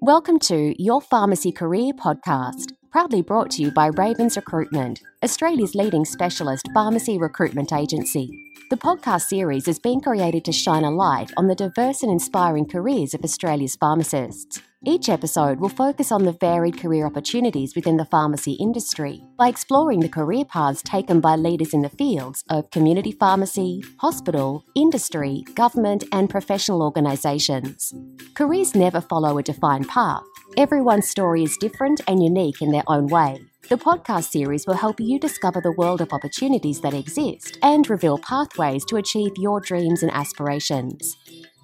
Welcome 0.00 0.38
to 0.40 0.80
Your 0.80 1.00
Pharmacy 1.00 1.50
Career 1.50 1.92
podcast, 1.92 2.70
proudly 2.90 3.22
brought 3.22 3.50
to 3.50 3.62
you 3.62 3.70
by 3.70 3.86
Ravens 3.86 4.36
Recruitment, 4.36 5.02
Australia's 5.22 5.74
leading 5.74 6.04
specialist 6.04 6.68
pharmacy 6.72 7.18
recruitment 7.18 7.72
agency. 7.72 8.30
The 8.70 8.76
podcast 8.76 9.22
series 9.22 9.68
is 9.68 9.78
being 9.78 10.00
created 10.00 10.44
to 10.44 10.52
shine 10.52 10.84
a 10.84 10.90
light 10.90 11.30
on 11.36 11.48
the 11.48 11.54
diverse 11.54 12.02
and 12.02 12.12
inspiring 12.12 12.66
careers 12.66 13.14
of 13.14 13.24
Australia's 13.24 13.76
pharmacists. 13.76 14.60
Each 14.84 15.08
episode 15.08 15.58
will 15.58 15.70
focus 15.70 16.12
on 16.12 16.24
the 16.24 16.36
varied 16.40 16.78
career 16.78 17.04
opportunities 17.04 17.74
within 17.74 17.96
the 17.96 18.04
pharmacy 18.04 18.52
industry 18.52 19.24
by 19.36 19.48
exploring 19.48 20.00
the 20.00 20.08
career 20.08 20.44
paths 20.44 20.82
taken 20.82 21.20
by 21.20 21.34
leaders 21.34 21.74
in 21.74 21.82
the 21.82 21.88
fields 21.88 22.44
of 22.48 22.70
community 22.70 23.10
pharmacy, 23.10 23.82
hospital, 23.98 24.64
industry, 24.76 25.44
government, 25.54 26.04
and 26.12 26.30
professional 26.30 26.82
organisations. 26.82 27.92
Careers 28.34 28.76
never 28.76 29.00
follow 29.00 29.36
a 29.36 29.42
defined 29.42 29.88
path. 29.88 30.22
Everyone's 30.56 31.08
story 31.08 31.42
is 31.42 31.56
different 31.56 32.00
and 32.06 32.22
unique 32.22 32.62
in 32.62 32.70
their 32.70 32.77
own 32.86 33.06
way. 33.08 33.40
The 33.68 33.76
podcast 33.76 34.30
series 34.30 34.66
will 34.66 34.74
help 34.74 35.00
you 35.00 35.18
discover 35.18 35.60
the 35.60 35.72
world 35.72 36.00
of 36.00 36.12
opportunities 36.12 36.80
that 36.80 36.94
exist 36.94 37.58
and 37.62 37.88
reveal 37.90 38.18
pathways 38.18 38.84
to 38.86 38.96
achieve 38.96 39.32
your 39.36 39.60
dreams 39.60 40.02
and 40.02 40.12
aspirations. 40.12 41.16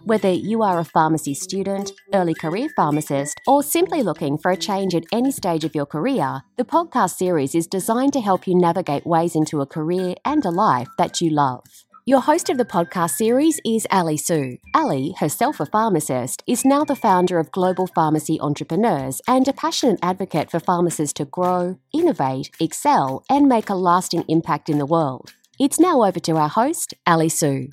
Whether 0.04 0.32
you 0.32 0.62
are 0.62 0.78
a 0.78 0.84
pharmacy 0.84 1.32
student, 1.32 1.92
early 2.12 2.34
career 2.34 2.68
pharmacist, 2.76 3.40
or 3.46 3.62
simply 3.62 4.02
looking 4.02 4.36
for 4.36 4.50
a 4.50 4.56
change 4.56 4.94
at 4.94 5.04
any 5.12 5.30
stage 5.30 5.64
of 5.64 5.74
your 5.74 5.86
career, 5.86 6.42
the 6.58 6.64
podcast 6.64 7.16
series 7.16 7.54
is 7.54 7.66
designed 7.66 8.12
to 8.12 8.20
help 8.20 8.46
you 8.46 8.54
navigate 8.54 9.06
ways 9.06 9.34
into 9.34 9.62
a 9.62 9.66
career 9.66 10.14
and 10.26 10.44
a 10.44 10.50
life 10.50 10.88
that 10.98 11.22
you 11.22 11.30
love. 11.30 11.83
Your 12.06 12.20
host 12.20 12.50
of 12.50 12.58
the 12.58 12.66
podcast 12.66 13.12
series 13.12 13.62
is 13.64 13.86
Ali 13.90 14.18
Sue. 14.18 14.58
Ali, 14.74 15.14
herself 15.20 15.58
a 15.58 15.64
pharmacist, 15.64 16.42
is 16.46 16.62
now 16.62 16.84
the 16.84 16.94
founder 16.94 17.38
of 17.38 17.50
Global 17.50 17.86
Pharmacy 17.86 18.38
Entrepreneurs 18.38 19.22
and 19.26 19.48
a 19.48 19.54
passionate 19.54 20.00
advocate 20.02 20.50
for 20.50 20.60
pharmacists 20.60 21.14
to 21.14 21.24
grow, 21.24 21.78
innovate, 21.94 22.50
excel, 22.60 23.24
and 23.30 23.48
make 23.48 23.70
a 23.70 23.74
lasting 23.74 24.22
impact 24.28 24.68
in 24.68 24.76
the 24.76 24.84
world. 24.84 25.32
It's 25.58 25.80
now 25.80 26.02
over 26.04 26.20
to 26.20 26.36
our 26.36 26.50
host, 26.50 26.92
Ali 27.06 27.30
Sue. 27.30 27.70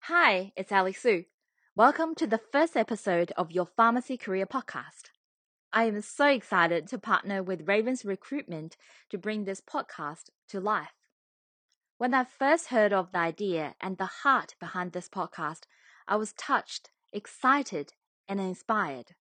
Hi, 0.00 0.50
it's 0.56 0.72
Ali 0.72 0.92
Sue. 0.92 1.26
Welcome 1.76 2.16
to 2.16 2.26
the 2.26 2.40
first 2.50 2.76
episode 2.76 3.30
of 3.36 3.52
your 3.52 3.66
Pharmacy 3.66 4.16
Career 4.16 4.46
Podcast. 4.46 5.10
I 5.72 5.84
am 5.84 6.00
so 6.00 6.26
excited 6.26 6.88
to 6.88 6.98
partner 6.98 7.40
with 7.40 7.68
Ravens 7.68 8.04
Recruitment 8.04 8.76
to 9.10 9.16
bring 9.16 9.44
this 9.44 9.60
podcast 9.60 10.30
to 10.48 10.58
life. 10.58 10.97
When 11.98 12.14
I 12.14 12.22
first 12.22 12.68
heard 12.68 12.92
of 12.92 13.10
the 13.10 13.18
idea 13.18 13.74
and 13.80 13.98
the 13.98 14.06
heart 14.06 14.54
behind 14.60 14.92
this 14.92 15.08
podcast, 15.08 15.62
I 16.06 16.14
was 16.14 16.32
touched, 16.32 16.90
excited, 17.12 17.92
and 18.28 18.40
inspired. 18.40 19.16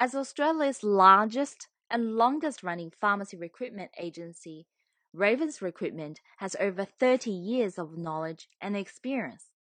As 0.00 0.16
Australia's 0.16 0.82
largest 0.82 1.68
and 1.88 2.16
longest 2.16 2.64
running 2.64 2.90
pharmacy 2.90 3.36
recruitment 3.36 3.92
agency, 3.96 4.66
Ravens 5.12 5.62
Recruitment 5.62 6.20
has 6.38 6.56
over 6.58 6.84
30 6.84 7.30
years 7.30 7.78
of 7.78 7.96
knowledge 7.96 8.48
and 8.60 8.76
experience 8.76 9.52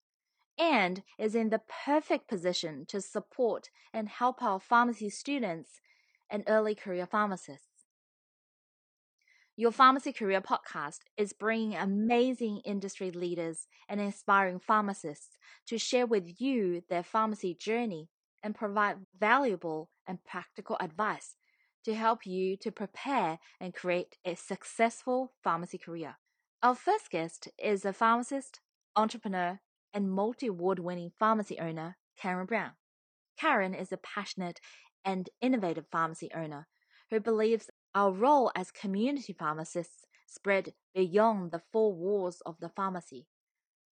and 0.59 1.03
is 1.19 1.35
in 1.35 1.51
the 1.51 1.61
perfect 1.85 2.27
position 2.27 2.87
to 2.87 3.03
support 3.03 3.69
and 3.93 4.09
help 4.09 4.43
our 4.43 4.59
pharmacy 4.59 5.11
students 5.11 5.83
and 6.31 6.43
early 6.47 6.75
career 6.75 7.05
pharmacists. 7.05 7.72
Your 9.55 9.71
Pharmacy 9.71 10.15
Career 10.15 10.41
podcast 10.41 11.01
is 11.19 11.35
bringing 11.35 11.75
amazing 11.75 12.63
industry 12.65 13.11
leaders 13.11 13.67
and 13.87 14.01
inspiring 14.01 14.59
pharmacists 14.59 15.37
to 15.67 15.77
share 15.77 16.07
with 16.07 16.41
you 16.41 16.83
their 16.89 17.03
pharmacy 17.03 17.55
journey 17.55 18.09
and 18.43 18.55
provide 18.55 19.05
valuable 19.21 19.91
and 20.07 20.25
practical 20.25 20.79
advice 20.81 21.37
to 21.85 21.95
help 21.95 22.25
you 22.25 22.57
to 22.57 22.73
prepare 22.73 23.39
and 23.61 23.75
create 23.75 24.17
a 24.25 24.37
successful 24.37 25.35
pharmacy 25.45 25.77
career. 25.77 26.17
Our 26.63 26.75
first 26.75 27.11
guest 27.11 27.49
is 27.59 27.85
a 27.85 27.93
pharmacist, 27.93 28.61
entrepreneur, 28.97 29.61
and 29.93 30.11
multi 30.11 30.47
award 30.47 30.79
winning 30.79 31.13
pharmacy 31.19 31.59
owner, 31.59 31.99
Karen 32.17 32.47
Brown. 32.47 32.71
Karen 33.39 33.75
is 33.75 33.93
a 33.93 33.99
passionate 33.99 34.61
and 35.05 35.29
innovative 35.43 35.89
pharmacy 35.93 36.31
owner 36.35 36.69
who 37.11 37.21
believes 37.21 37.69
our 37.95 38.11
role 38.11 38.51
as 38.57 38.71
community 38.71 39.33
pharmacists 39.33 40.07
spread 40.27 40.73
beyond 40.95 41.51
the 41.51 41.63
four 41.73 41.93
walls 41.93 42.43
of 42.47 42.59
the 42.61 42.69
pharmacy. 42.69 43.27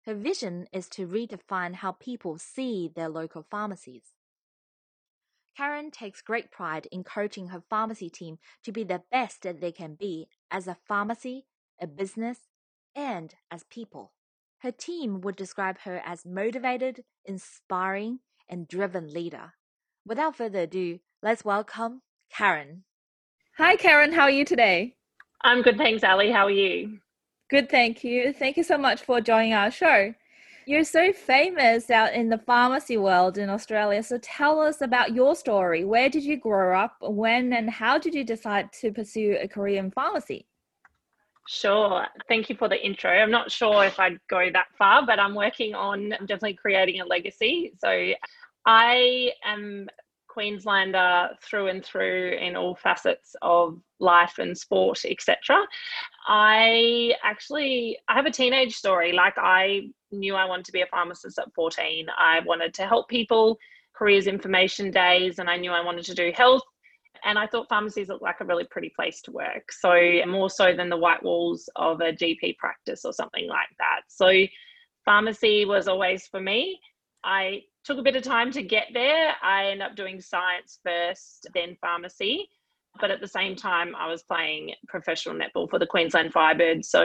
Her 0.05 0.15
vision 0.15 0.67
is 0.71 0.87
to 0.89 1.07
redefine 1.07 1.75
how 1.75 1.91
people 1.91 2.37
see 2.37 2.87
their 2.93 3.09
local 3.09 3.45
pharmacies. 3.49 4.13
Karen 5.57 5.91
takes 5.91 6.21
great 6.21 6.51
pride 6.51 6.87
in 6.91 7.03
coaching 7.03 7.49
her 7.49 7.61
pharmacy 7.69 8.09
team 8.09 8.39
to 8.63 8.71
be 8.71 8.83
the 8.83 9.03
best 9.11 9.41
that 9.41 9.59
they 9.59 9.73
can 9.73 9.95
be 9.95 10.29
as 10.49 10.67
a 10.67 10.77
pharmacy, 10.87 11.45
a 11.81 11.87
business, 11.87 12.47
and 12.95 13.35
as 13.51 13.65
people. 13.65 14.13
Her 14.59 14.71
team 14.71 15.21
would 15.21 15.35
describe 15.35 15.79
her 15.79 16.01
as 16.05 16.25
motivated, 16.25 17.03
inspiring, 17.25 18.19
and 18.47 18.67
driven 18.67 19.13
leader. 19.13 19.53
Without 20.05 20.37
further 20.37 20.59
ado, 20.59 20.99
let's 21.21 21.43
welcome 21.43 22.01
Karen. 22.31 22.83
Hi, 23.59 23.75
Karen. 23.75 24.13
How 24.13 24.21
are 24.21 24.31
you 24.31 24.45
today? 24.45 24.95
I'm 25.43 25.61
good, 25.61 25.77
thanks, 25.77 26.01
Ali. 26.01 26.31
How 26.31 26.45
are 26.45 26.49
you? 26.49 26.97
Good, 27.49 27.69
thank 27.69 28.05
you. 28.05 28.31
Thank 28.31 28.55
you 28.55 28.63
so 28.63 28.77
much 28.77 29.01
for 29.01 29.19
joining 29.19 29.51
our 29.51 29.69
show. 29.69 30.13
You're 30.65 30.85
so 30.85 31.11
famous 31.11 31.89
out 31.89 32.13
in 32.13 32.29
the 32.29 32.37
pharmacy 32.37 32.95
world 32.95 33.37
in 33.37 33.49
Australia. 33.49 34.01
So 34.01 34.17
tell 34.19 34.61
us 34.61 34.79
about 34.79 35.13
your 35.13 35.35
story. 35.35 35.83
Where 35.83 36.07
did 36.07 36.23
you 36.23 36.37
grow 36.37 36.79
up? 36.79 36.95
When 37.01 37.51
and 37.51 37.69
how 37.69 37.97
did 37.97 38.15
you 38.15 38.23
decide 38.23 38.71
to 38.79 38.93
pursue 38.93 39.37
a 39.41 39.47
career 39.49 39.79
in 39.79 39.91
pharmacy? 39.91 40.47
Sure. 41.49 42.05
Thank 42.29 42.49
you 42.49 42.55
for 42.55 42.69
the 42.69 42.81
intro. 42.81 43.11
I'm 43.11 43.29
not 43.29 43.51
sure 43.51 43.83
if 43.83 43.99
I'd 43.99 44.19
go 44.29 44.49
that 44.53 44.67
far, 44.77 45.05
but 45.05 45.19
I'm 45.19 45.35
working 45.35 45.75
on 45.75 46.11
definitely 46.11 46.53
creating 46.53 47.01
a 47.01 47.05
legacy. 47.05 47.73
So 47.77 48.13
I 48.65 49.33
am 49.43 49.89
Queenslander 50.39 51.31
through 51.43 51.67
and 51.67 51.83
through 51.83 52.37
in 52.39 52.55
all 52.55 52.73
facets 52.73 53.35
of 53.41 53.77
life 53.99 54.35
and 54.39 54.57
sport, 54.57 55.03
etc. 55.03 55.35
I 56.29 57.13
actually 57.25 57.97
I 58.07 58.13
have 58.13 58.25
a 58.25 58.31
teenage 58.31 58.73
story. 58.73 59.11
Like 59.11 59.33
I 59.37 59.89
knew 60.13 60.35
I 60.35 60.45
wanted 60.45 60.63
to 60.63 60.71
be 60.71 60.79
a 60.79 60.87
pharmacist 60.87 61.39
at 61.39 61.53
14. 61.53 62.07
I 62.17 62.39
wanted 62.45 62.73
to 62.75 62.87
help 62.87 63.09
people, 63.09 63.57
careers 63.93 64.27
information 64.27 64.91
days, 64.91 65.39
and 65.39 65.49
I 65.49 65.57
knew 65.57 65.71
I 65.71 65.83
wanted 65.83 66.05
to 66.05 66.15
do 66.15 66.31
health 66.33 66.63
and 67.25 67.37
I 67.37 67.45
thought 67.45 67.67
pharmacies 67.67 68.07
looked 68.07 68.23
like 68.23 68.39
a 68.39 68.45
really 68.45 68.63
pretty 68.63 68.93
place 68.95 69.21
to 69.23 69.31
work. 69.31 69.73
So, 69.73 69.93
more 70.25 70.49
so 70.49 70.73
than 70.73 70.87
the 70.87 70.95
white 70.95 71.21
walls 71.21 71.67
of 71.75 71.99
a 71.99 72.13
GP 72.13 72.55
practice 72.55 73.03
or 73.03 73.11
something 73.11 73.45
like 73.49 73.67
that. 73.79 74.03
So, 74.07 74.31
pharmacy 75.03 75.65
was 75.65 75.89
always 75.89 76.27
for 76.27 76.39
me. 76.39 76.79
I 77.25 77.63
took 77.89 77.97
a 77.97 78.03
bit 78.03 78.15
of 78.15 78.21
time 78.21 78.51
to 78.51 78.61
get 78.61 78.89
there. 78.93 79.33
I 79.41 79.71
ended 79.71 79.81
up 79.87 79.95
doing 79.95 80.21
science 80.21 80.79
first, 80.85 81.47
then 81.55 81.75
pharmacy. 81.81 82.47
But 83.01 83.09
at 83.09 83.19
the 83.19 83.27
same 83.27 83.55
time, 83.55 83.95
I 83.95 84.07
was 84.07 84.21
playing 84.21 84.75
professional 84.87 85.33
netball 85.33 85.67
for 85.67 85.79
the 85.79 85.87
Queensland 85.87 86.31
Firebirds. 86.31 86.85
So 86.85 87.03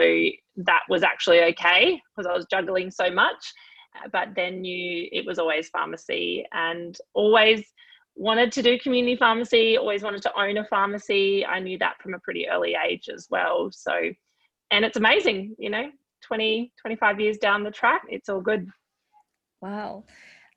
that 0.57 0.81
was 0.87 1.01
actually 1.01 1.41
okay 1.41 1.99
because 2.15 2.29
I 2.29 2.35
was 2.35 2.45
juggling 2.51 2.91
so 2.91 3.09
much. 3.09 3.51
But 4.11 4.35
then 4.35 4.61
knew 4.61 5.09
it 5.11 5.25
was 5.25 5.39
always 5.39 5.69
pharmacy 5.69 6.45
and 6.51 6.95
always 7.15 7.65
wanted 8.13 8.51
to 8.51 8.61
do 8.61 8.77
community 8.77 9.15
pharmacy, 9.15 9.77
always 9.77 10.03
wanted 10.03 10.21
to 10.21 10.39
own 10.39 10.57
a 10.57 10.65
pharmacy. 10.65 11.43
I 11.43 11.61
knew 11.61 11.79
that 11.79 11.95
from 11.99 12.13
a 12.13 12.19
pretty 12.19 12.47
early 12.47 12.75
age 12.87 13.09
as 13.11 13.25
well. 13.31 13.71
So, 13.71 13.91
and 14.69 14.85
it's 14.85 14.97
amazing, 14.97 15.55
you 15.57 15.71
know, 15.71 15.89
20, 16.27 16.71
25 16.79 17.19
years 17.19 17.37
down 17.39 17.63
the 17.63 17.71
track, 17.71 18.03
it's 18.07 18.29
all 18.29 18.41
good. 18.41 18.69
Wow. 19.61 20.03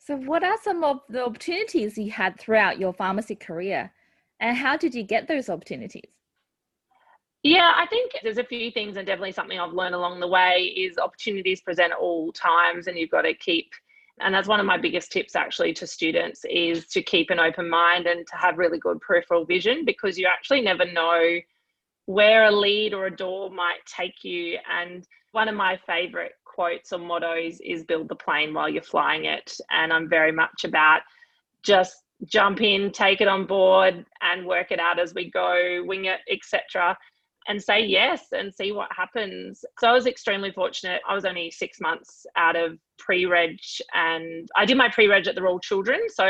So, 0.08 0.16
what 0.16 0.42
are 0.42 0.56
some 0.62 0.82
of 0.84 1.00
the 1.10 1.22
opportunities 1.22 1.99
you 1.99 2.10
had 2.10 2.40
throughout 2.40 2.78
your 2.78 2.94
pharmacy 2.94 3.34
career? 3.34 3.93
And 4.40 4.56
how 4.56 4.75
did 4.75 4.94
you 4.94 5.02
get 5.02 5.28
those 5.28 5.50
opportunities? 5.50 6.10
Yeah, 7.43 7.72
I 7.76 7.84
think 7.88 8.12
there's 8.22 8.38
a 8.38 8.44
few 8.44 8.70
things, 8.70 8.96
and 8.96 9.06
definitely 9.06 9.32
something 9.32 9.60
I've 9.60 9.75
learned 9.75 9.94
along 9.94 10.20
the 10.20 10.26
way 10.26 10.72
is 10.75 10.96
opportunities 10.96 11.60
present 11.60 11.93
at 11.93 11.99
all 11.99 12.32
times, 12.32 12.87
and 12.87 12.96
you've 12.96 13.10
got 13.10 13.22
to 13.22 13.34
keep 13.34 13.70
and 14.20 14.34
that's 14.34 14.49
one 14.49 14.60
of 14.60 14.66
my 14.66 14.78
biggest 14.78 15.12
tips 15.12 15.37
actually 15.37 15.75
to 15.75 15.87
students 15.87 16.44
is 16.50 16.87
to 16.87 17.02
keep 17.02 17.31
an 17.31 17.38
open 17.38 17.69
mind 17.70 18.06
and 18.06 18.26
to 18.26 18.37
have 18.37 18.58
really 18.58 18.78
good 18.78 19.00
peripheral 19.00 19.44
vision 19.44 19.84
because 19.84 20.19
you 20.19 20.26
actually 20.26 20.61
never 20.61 20.90
know 20.90 21.38
where 22.06 22.46
a 22.46 22.50
lead 22.50 22.94
or 22.94 23.06
a 23.06 23.14
door 23.14 23.49
might 23.49 23.78
take 23.87 24.25
you 24.25 24.58
and 24.69 25.06
one 25.31 25.46
of 25.46 25.54
my 25.54 25.78
favorite 25.87 26.32
quotes 26.58 26.93
or 26.93 26.99
mottos 26.99 27.60
is 27.64 27.84
build 27.84 28.08
the 28.08 28.16
plane 28.16 28.52
while 28.52 28.69
you're 28.69 28.82
flying 28.82 29.26
it 29.26 29.56
and 29.70 29.93
i'm 29.93 30.08
very 30.08 30.32
much 30.32 30.64
about 30.64 31.02
just 31.62 32.02
jump 32.26 32.60
in 32.60 32.90
take 32.90 33.20
it 33.20 33.28
on 33.28 33.46
board 33.46 34.05
and 34.22 34.44
work 34.44 34.72
it 34.72 34.81
out 34.81 34.99
as 34.99 35.14
we 35.14 35.31
go 35.31 35.82
wing 35.87 36.06
it 36.06 36.20
etc 36.28 36.96
and 37.49 37.62
say 37.62 37.81
yes 37.81 38.26
and 38.32 38.55
see 38.55 38.72
what 38.72 38.88
happens. 38.94 39.64
So 39.81 39.88
I 39.88 39.93
was 39.93 40.06
extremely 40.06 40.52
fortunate. 40.52 41.00
I 41.08 41.14
was 41.14 41.25
only 41.25 41.50
six 41.50 41.81
months 41.81 42.26
out 42.37 42.56
of 42.56 42.78
pre 42.99 43.25
reg 43.25 43.58
and 43.94 44.49
I 44.54 44.66
did 44.66 44.76
my 44.76 44.90
pre 44.90 45.08
reg 45.08 45.26
at 45.26 45.34
the 45.34 45.43
Royal 45.43 45.58
Children. 45.58 46.00
So 46.08 46.25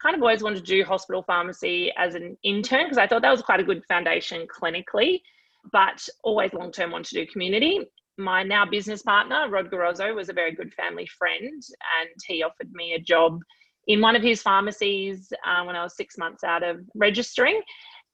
kind 0.00 0.14
of 0.14 0.22
always 0.22 0.42
wanted 0.42 0.64
to 0.64 0.72
do 0.72 0.84
hospital 0.84 1.24
pharmacy 1.24 1.92
as 1.98 2.14
an 2.14 2.36
intern 2.44 2.84
because 2.84 2.98
I 2.98 3.06
thought 3.06 3.22
that 3.22 3.30
was 3.30 3.42
quite 3.42 3.60
a 3.60 3.64
good 3.64 3.84
foundation 3.86 4.46
clinically, 4.46 5.22
but 5.72 6.06
always 6.22 6.52
long 6.52 6.70
term 6.70 6.92
wanted 6.92 7.08
to 7.10 7.24
do 7.24 7.32
community. 7.32 7.80
My 8.16 8.42
now 8.42 8.64
business 8.64 9.02
partner, 9.02 9.48
Rod 9.48 9.70
Garozzo, 9.70 10.14
was 10.14 10.28
a 10.28 10.32
very 10.32 10.54
good 10.54 10.72
family 10.74 11.06
friend 11.06 11.44
and 11.44 12.10
he 12.26 12.42
offered 12.42 12.70
me 12.72 12.94
a 12.94 13.00
job 13.00 13.40
in 13.86 14.00
one 14.00 14.16
of 14.16 14.22
his 14.22 14.42
pharmacies 14.42 15.32
uh, 15.44 15.64
when 15.64 15.76
I 15.76 15.82
was 15.82 15.96
six 15.96 16.16
months 16.16 16.44
out 16.44 16.62
of 16.62 16.80
registering. 16.94 17.60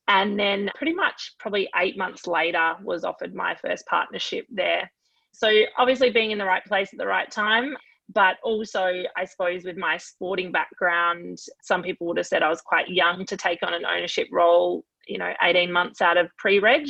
And 0.08 0.38
then, 0.38 0.70
pretty 0.74 0.94
much 0.94 1.34
probably 1.38 1.68
eight 1.76 1.96
months 1.96 2.26
later, 2.26 2.74
was 2.82 3.04
offered 3.04 3.32
my 3.32 3.54
first 3.54 3.86
partnership 3.86 4.44
there. 4.50 4.90
So, 5.32 5.48
obviously, 5.78 6.10
being 6.10 6.32
in 6.32 6.38
the 6.38 6.44
right 6.44 6.64
place 6.64 6.92
at 6.92 6.98
the 6.98 7.06
right 7.06 7.30
time, 7.30 7.76
but 8.12 8.38
also, 8.42 9.04
I 9.16 9.24
suppose, 9.24 9.62
with 9.64 9.76
my 9.76 9.98
sporting 9.98 10.50
background, 10.50 11.38
some 11.62 11.82
people 11.82 12.08
would 12.08 12.16
have 12.16 12.26
said 12.26 12.42
I 12.42 12.48
was 12.48 12.60
quite 12.60 12.88
young 12.88 13.24
to 13.26 13.36
take 13.36 13.62
on 13.62 13.72
an 13.72 13.84
ownership 13.86 14.26
role, 14.32 14.84
you 15.06 15.18
know, 15.18 15.32
18 15.42 15.70
months 15.70 16.00
out 16.00 16.16
of 16.16 16.28
pre 16.36 16.58
reg. 16.58 16.88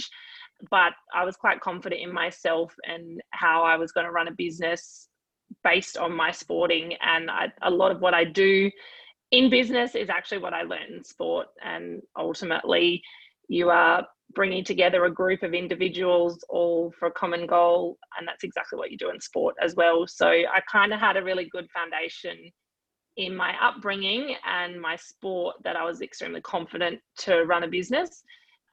But 0.70 0.92
I 1.14 1.24
was 1.24 1.36
quite 1.36 1.60
confident 1.60 2.02
in 2.02 2.12
myself 2.12 2.74
and 2.84 3.20
how 3.30 3.62
I 3.62 3.76
was 3.76 3.92
going 3.92 4.06
to 4.06 4.12
run 4.12 4.28
a 4.28 4.32
business 4.32 5.08
based 5.64 5.96
on 5.96 6.14
my 6.14 6.30
sporting. 6.30 6.94
And 7.00 7.30
I, 7.30 7.52
a 7.62 7.70
lot 7.70 7.90
of 7.90 8.00
what 8.00 8.14
I 8.14 8.24
do 8.24 8.70
in 9.30 9.50
business 9.50 9.94
is 9.94 10.10
actually 10.10 10.38
what 10.38 10.54
I 10.54 10.62
learned 10.62 10.94
in 10.94 11.04
sport. 11.04 11.48
And 11.64 12.02
ultimately, 12.16 13.02
you 13.48 13.70
are 13.70 14.06
bringing 14.34 14.64
together 14.64 15.04
a 15.04 15.12
group 15.12 15.42
of 15.42 15.54
individuals 15.54 16.44
all 16.48 16.92
for 16.98 17.08
a 17.08 17.12
common 17.12 17.46
goal. 17.46 17.98
And 18.18 18.26
that's 18.28 18.44
exactly 18.44 18.78
what 18.78 18.90
you 18.90 18.98
do 18.98 19.10
in 19.10 19.20
sport 19.20 19.56
as 19.60 19.74
well. 19.74 20.06
So 20.06 20.28
I 20.28 20.60
kind 20.70 20.92
of 20.92 21.00
had 21.00 21.16
a 21.16 21.24
really 21.24 21.48
good 21.50 21.66
foundation 21.74 22.38
in 23.16 23.34
my 23.34 23.54
upbringing 23.60 24.36
and 24.46 24.80
my 24.80 24.96
sport 24.96 25.56
that 25.64 25.76
I 25.76 25.84
was 25.84 26.00
extremely 26.00 26.40
confident 26.40 27.00
to 27.18 27.44
run 27.44 27.64
a 27.64 27.68
business. 27.68 28.22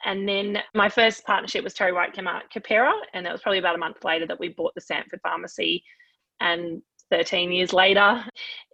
And 0.06 0.28
then 0.28 0.60
my 0.74 0.90
first 0.90 1.26
partnership 1.26 1.64
was 1.64 1.74
Terry 1.74 1.92
White 1.92 2.16
Capera, 2.16 2.94
and 3.14 3.26
it 3.26 3.32
was 3.32 3.42
probably 3.42 3.60
about 3.60 3.76
a 3.76 3.80
month 3.80 4.04
later 4.04 4.28
that 4.28 4.40
we 4.40 4.50
bought 4.50 4.74
the 4.76 4.82
Samford 4.82 5.22
Pharmacy. 5.24 5.84
And 6.40 6.82
13 7.10 7.52
years 7.52 7.74
later, 7.74 8.24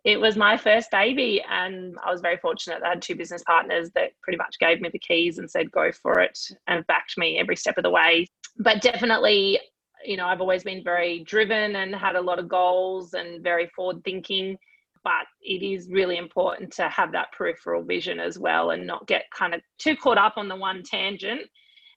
it 0.03 0.19
was 0.19 0.35
my 0.35 0.57
first 0.57 0.91
baby. 0.91 1.43
And 1.49 1.95
I 2.03 2.11
was 2.11 2.21
very 2.21 2.37
fortunate 2.37 2.83
I 2.83 2.89
had 2.89 3.01
two 3.01 3.15
business 3.15 3.43
partners 3.43 3.91
that 3.95 4.11
pretty 4.21 4.37
much 4.37 4.59
gave 4.59 4.81
me 4.81 4.89
the 4.91 4.99
keys 4.99 5.37
and 5.37 5.49
said, 5.49 5.71
go 5.71 5.91
for 5.91 6.19
it, 6.19 6.37
and 6.67 6.85
backed 6.87 7.17
me 7.17 7.39
every 7.39 7.55
step 7.55 7.77
of 7.77 7.83
the 7.83 7.89
way. 7.89 8.27
But 8.57 8.81
definitely, 8.81 9.59
you 10.05 10.17
know, 10.17 10.27
I've 10.27 10.41
always 10.41 10.63
been 10.63 10.83
very 10.83 11.23
driven 11.23 11.77
and 11.77 11.95
had 11.95 12.15
a 12.15 12.21
lot 12.21 12.39
of 12.39 12.49
goals 12.49 13.13
and 13.13 13.41
very 13.41 13.67
forward 13.67 14.03
thinking. 14.03 14.57
But 15.03 15.25
it 15.41 15.63
is 15.63 15.89
really 15.89 16.17
important 16.17 16.71
to 16.73 16.87
have 16.87 17.11
that 17.11 17.31
peripheral 17.37 17.83
vision 17.83 18.19
as 18.19 18.39
well 18.39 18.71
and 18.71 18.87
not 18.87 19.05
get 19.07 19.25
kind 19.37 19.53
of 19.53 19.61
too 19.77 19.97
caught 19.97 20.17
up 20.17 20.35
on 20.37 20.47
the 20.47 20.55
one 20.55 20.81
tangent 20.83 21.41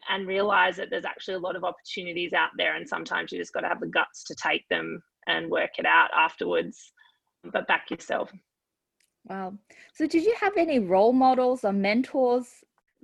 and 0.09 0.27
realize 0.27 0.77
that 0.77 0.89
there's 0.91 1.05
actually 1.05 1.35
a 1.35 1.41
lot 1.41 1.57
of 1.57 1.65
opportunities 1.65 2.33
out 2.33 2.51
there. 2.57 2.77
And 2.77 2.89
sometimes 2.89 3.33
you 3.33 3.39
just 3.39 3.53
got 3.53 3.61
to 3.61 3.69
have 3.69 3.81
the 3.81 3.87
guts 3.87 4.25
to 4.25 4.35
take 4.35 4.69
them 4.69 5.01
and 5.27 5.51
work 5.51 5.79
it 5.79 5.87
out 5.87 6.11
afterwards. 6.17 6.93
But 7.53 7.69
back 7.69 7.91
yourself. 7.91 8.31
Wow. 9.29 9.55
So, 9.95 10.07
did 10.07 10.25
you 10.25 10.35
have 10.41 10.57
any 10.57 10.79
role 10.79 11.13
models 11.13 11.65
or 11.65 11.73
mentors? 11.73 12.49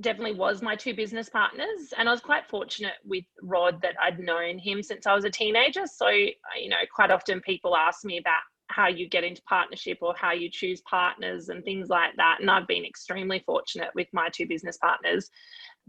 Definitely 0.00 0.34
was 0.34 0.62
my 0.62 0.74
two 0.74 0.94
business 0.94 1.28
partners. 1.28 1.92
And 1.96 2.08
I 2.08 2.12
was 2.12 2.20
quite 2.20 2.48
fortunate 2.48 2.94
with 3.04 3.24
Rod 3.42 3.80
that 3.82 3.94
I'd 4.00 4.18
known 4.18 4.58
him 4.58 4.82
since 4.82 5.06
I 5.06 5.14
was 5.14 5.24
a 5.24 5.30
teenager. 5.30 5.86
So, 5.86 6.08
you 6.08 6.68
know, 6.68 6.76
quite 6.94 7.10
often 7.10 7.40
people 7.40 7.76
ask 7.76 8.04
me 8.04 8.18
about 8.18 8.40
how 8.72 8.88
you 8.88 9.08
get 9.08 9.24
into 9.24 9.42
partnership 9.42 9.98
or 10.00 10.14
how 10.16 10.32
you 10.32 10.48
choose 10.50 10.80
partners 10.82 11.48
and 11.48 11.64
things 11.64 11.88
like 11.88 12.10
that. 12.16 12.38
And 12.40 12.50
I've 12.50 12.66
been 12.66 12.84
extremely 12.84 13.42
fortunate 13.44 13.90
with 13.94 14.08
my 14.12 14.28
two 14.30 14.46
business 14.46 14.76
partners. 14.78 15.30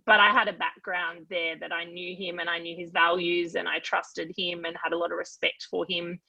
But 0.05 0.19
I 0.19 0.31
had 0.31 0.47
a 0.47 0.53
background 0.53 1.27
there 1.29 1.55
that 1.59 1.71
I 1.71 1.85
knew 1.85 2.15
him 2.15 2.39
and 2.39 2.49
I 2.49 2.59
knew 2.59 2.75
his 2.77 2.91
values 2.91 3.55
and 3.55 3.67
I 3.67 3.79
trusted 3.79 4.31
him 4.37 4.65
and 4.65 4.75
had 4.83 4.93
a 4.93 4.97
lot 4.97 5.11
of 5.11 5.17
respect 5.17 5.67
for 5.69 5.85
him. 5.87 6.19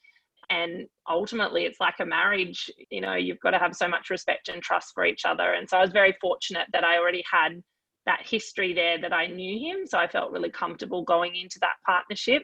And 0.50 0.86
ultimately, 1.08 1.64
it's 1.64 1.80
like 1.80 2.00
a 2.00 2.06
marriage. 2.06 2.70
You 2.90 3.00
know, 3.00 3.14
you've 3.14 3.40
got 3.40 3.52
to 3.52 3.58
have 3.58 3.74
so 3.74 3.88
much 3.88 4.10
respect 4.10 4.48
and 4.48 4.62
trust 4.62 4.92
for 4.94 5.04
each 5.04 5.24
other. 5.24 5.54
And 5.54 5.68
so 5.68 5.78
I 5.78 5.80
was 5.80 5.90
very 5.90 6.14
fortunate 6.20 6.66
that 6.72 6.84
I 6.84 6.98
already 6.98 7.24
had 7.30 7.62
that 8.06 8.20
history 8.24 8.74
there 8.74 9.00
that 9.00 9.12
I 9.12 9.26
knew 9.26 9.58
him. 9.58 9.86
So 9.86 9.98
I 9.98 10.06
felt 10.06 10.30
really 10.30 10.50
comfortable 10.50 11.02
going 11.02 11.34
into 11.34 11.58
that 11.60 11.76
partnership 11.86 12.42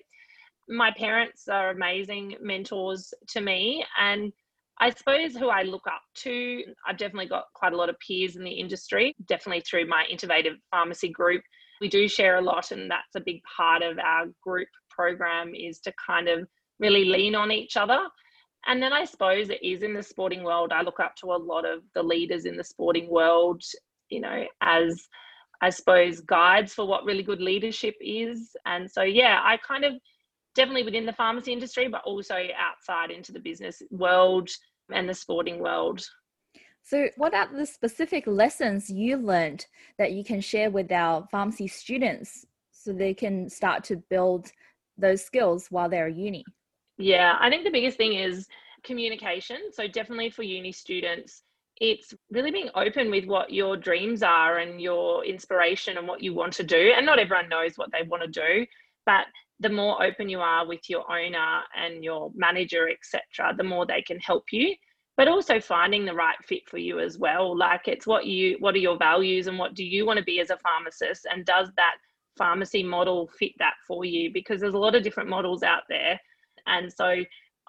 my 0.70 0.92
parents 0.96 1.48
are 1.48 1.70
amazing 1.70 2.36
mentors 2.40 3.12
to 3.28 3.40
me 3.40 3.84
and 3.98 4.32
I 4.82 4.90
suppose 4.90 5.36
who 5.36 5.50
I 5.50 5.62
look 5.62 5.86
up 5.86 6.00
to, 6.22 6.64
I've 6.88 6.96
definitely 6.96 7.28
got 7.28 7.44
quite 7.54 7.74
a 7.74 7.76
lot 7.76 7.90
of 7.90 7.96
peers 7.98 8.36
in 8.36 8.44
the 8.44 8.50
industry, 8.50 9.14
definitely 9.26 9.60
through 9.60 9.86
my 9.86 10.06
innovative 10.08 10.54
pharmacy 10.70 11.10
group. 11.10 11.42
We 11.82 11.88
do 11.88 12.08
share 12.08 12.38
a 12.38 12.40
lot, 12.40 12.70
and 12.70 12.90
that's 12.90 13.14
a 13.14 13.20
big 13.20 13.42
part 13.44 13.82
of 13.82 13.98
our 13.98 14.26
group 14.42 14.68
program 14.88 15.54
is 15.54 15.80
to 15.80 15.92
kind 16.04 16.28
of 16.28 16.48
really 16.78 17.04
lean 17.04 17.34
on 17.34 17.52
each 17.52 17.76
other. 17.76 18.00
And 18.66 18.82
then 18.82 18.92
I 18.92 19.04
suppose 19.04 19.50
it 19.50 19.62
is 19.62 19.82
in 19.82 19.92
the 19.92 20.02
sporting 20.02 20.44
world. 20.44 20.72
I 20.72 20.80
look 20.80 20.98
up 20.98 21.14
to 21.16 21.26
a 21.26 21.36
lot 21.36 21.66
of 21.66 21.82
the 21.94 22.02
leaders 22.02 22.46
in 22.46 22.56
the 22.56 22.64
sporting 22.64 23.10
world, 23.10 23.62
you 24.08 24.20
know, 24.20 24.44
as 24.62 25.08
I 25.60 25.68
suppose 25.68 26.20
guides 26.20 26.72
for 26.72 26.86
what 26.86 27.04
really 27.04 27.22
good 27.22 27.42
leadership 27.42 27.96
is. 28.00 28.56
And 28.64 28.90
so, 28.90 29.02
yeah, 29.02 29.40
I 29.42 29.58
kind 29.58 29.84
of 29.84 29.94
definitely 30.54 30.82
within 30.84 31.06
the 31.06 31.12
pharmacy 31.12 31.52
industry, 31.52 31.88
but 31.88 32.02
also 32.04 32.36
outside 32.58 33.10
into 33.10 33.32
the 33.32 33.40
business 33.40 33.82
world 33.90 34.48
and 34.92 35.08
the 35.08 35.14
sporting 35.14 35.60
world. 35.60 36.04
So, 36.82 37.08
what 37.16 37.34
are 37.34 37.48
the 37.54 37.66
specific 37.66 38.26
lessons 38.26 38.90
you 38.90 39.16
learned 39.16 39.66
that 39.98 40.12
you 40.12 40.24
can 40.24 40.40
share 40.40 40.70
with 40.70 40.90
our 40.90 41.26
pharmacy 41.30 41.68
students 41.68 42.46
so 42.72 42.92
they 42.92 43.14
can 43.14 43.48
start 43.48 43.84
to 43.84 43.96
build 43.96 44.50
those 44.96 45.24
skills 45.24 45.66
while 45.70 45.88
they're 45.88 46.08
at 46.08 46.16
uni? 46.16 46.44
Yeah, 46.98 47.36
I 47.38 47.48
think 47.48 47.64
the 47.64 47.70
biggest 47.70 47.96
thing 47.96 48.14
is 48.14 48.48
communication. 48.82 49.72
So, 49.72 49.86
definitely 49.86 50.30
for 50.30 50.42
uni 50.42 50.72
students, 50.72 51.42
it's 51.80 52.14
really 52.30 52.50
being 52.50 52.70
open 52.74 53.10
with 53.10 53.26
what 53.26 53.52
your 53.52 53.76
dreams 53.76 54.22
are 54.22 54.58
and 54.58 54.80
your 54.80 55.24
inspiration 55.24 55.96
and 55.96 56.08
what 56.08 56.22
you 56.22 56.34
want 56.34 56.52
to 56.54 56.62
do. 56.62 56.92
And 56.96 57.06
not 57.06 57.18
everyone 57.18 57.48
knows 57.48 57.76
what 57.76 57.90
they 57.92 58.02
want 58.02 58.22
to 58.22 58.28
do, 58.28 58.66
but 59.06 59.26
the 59.60 59.68
more 59.68 60.02
open 60.02 60.28
you 60.28 60.40
are 60.40 60.66
with 60.66 60.88
your 60.88 61.10
owner 61.10 61.60
and 61.76 62.02
your 62.02 62.32
manager, 62.34 62.88
etc., 62.88 63.54
the 63.56 63.62
more 63.62 63.86
they 63.86 64.02
can 64.02 64.18
help 64.18 64.44
you. 64.52 64.74
But 65.16 65.28
also 65.28 65.60
finding 65.60 66.06
the 66.06 66.14
right 66.14 66.36
fit 66.42 66.66
for 66.66 66.78
you 66.78 66.98
as 66.98 67.18
well. 67.18 67.56
Like 67.56 67.86
it's 67.86 68.06
what 68.06 68.24
you, 68.24 68.56
what 68.60 68.74
are 68.74 68.78
your 68.78 68.96
values 68.96 69.48
and 69.48 69.58
what 69.58 69.74
do 69.74 69.84
you 69.84 70.06
want 70.06 70.18
to 70.18 70.24
be 70.24 70.40
as 70.40 70.48
a 70.48 70.56
pharmacist? 70.56 71.26
And 71.30 71.44
does 71.44 71.68
that 71.76 71.96
pharmacy 72.38 72.82
model 72.82 73.28
fit 73.38 73.52
that 73.58 73.74
for 73.86 74.06
you? 74.06 74.32
Because 74.32 74.60
there's 74.60 74.74
a 74.74 74.78
lot 74.78 74.94
of 74.94 75.02
different 75.02 75.28
models 75.28 75.62
out 75.62 75.82
there. 75.90 76.18
And 76.66 76.90
so 76.90 77.16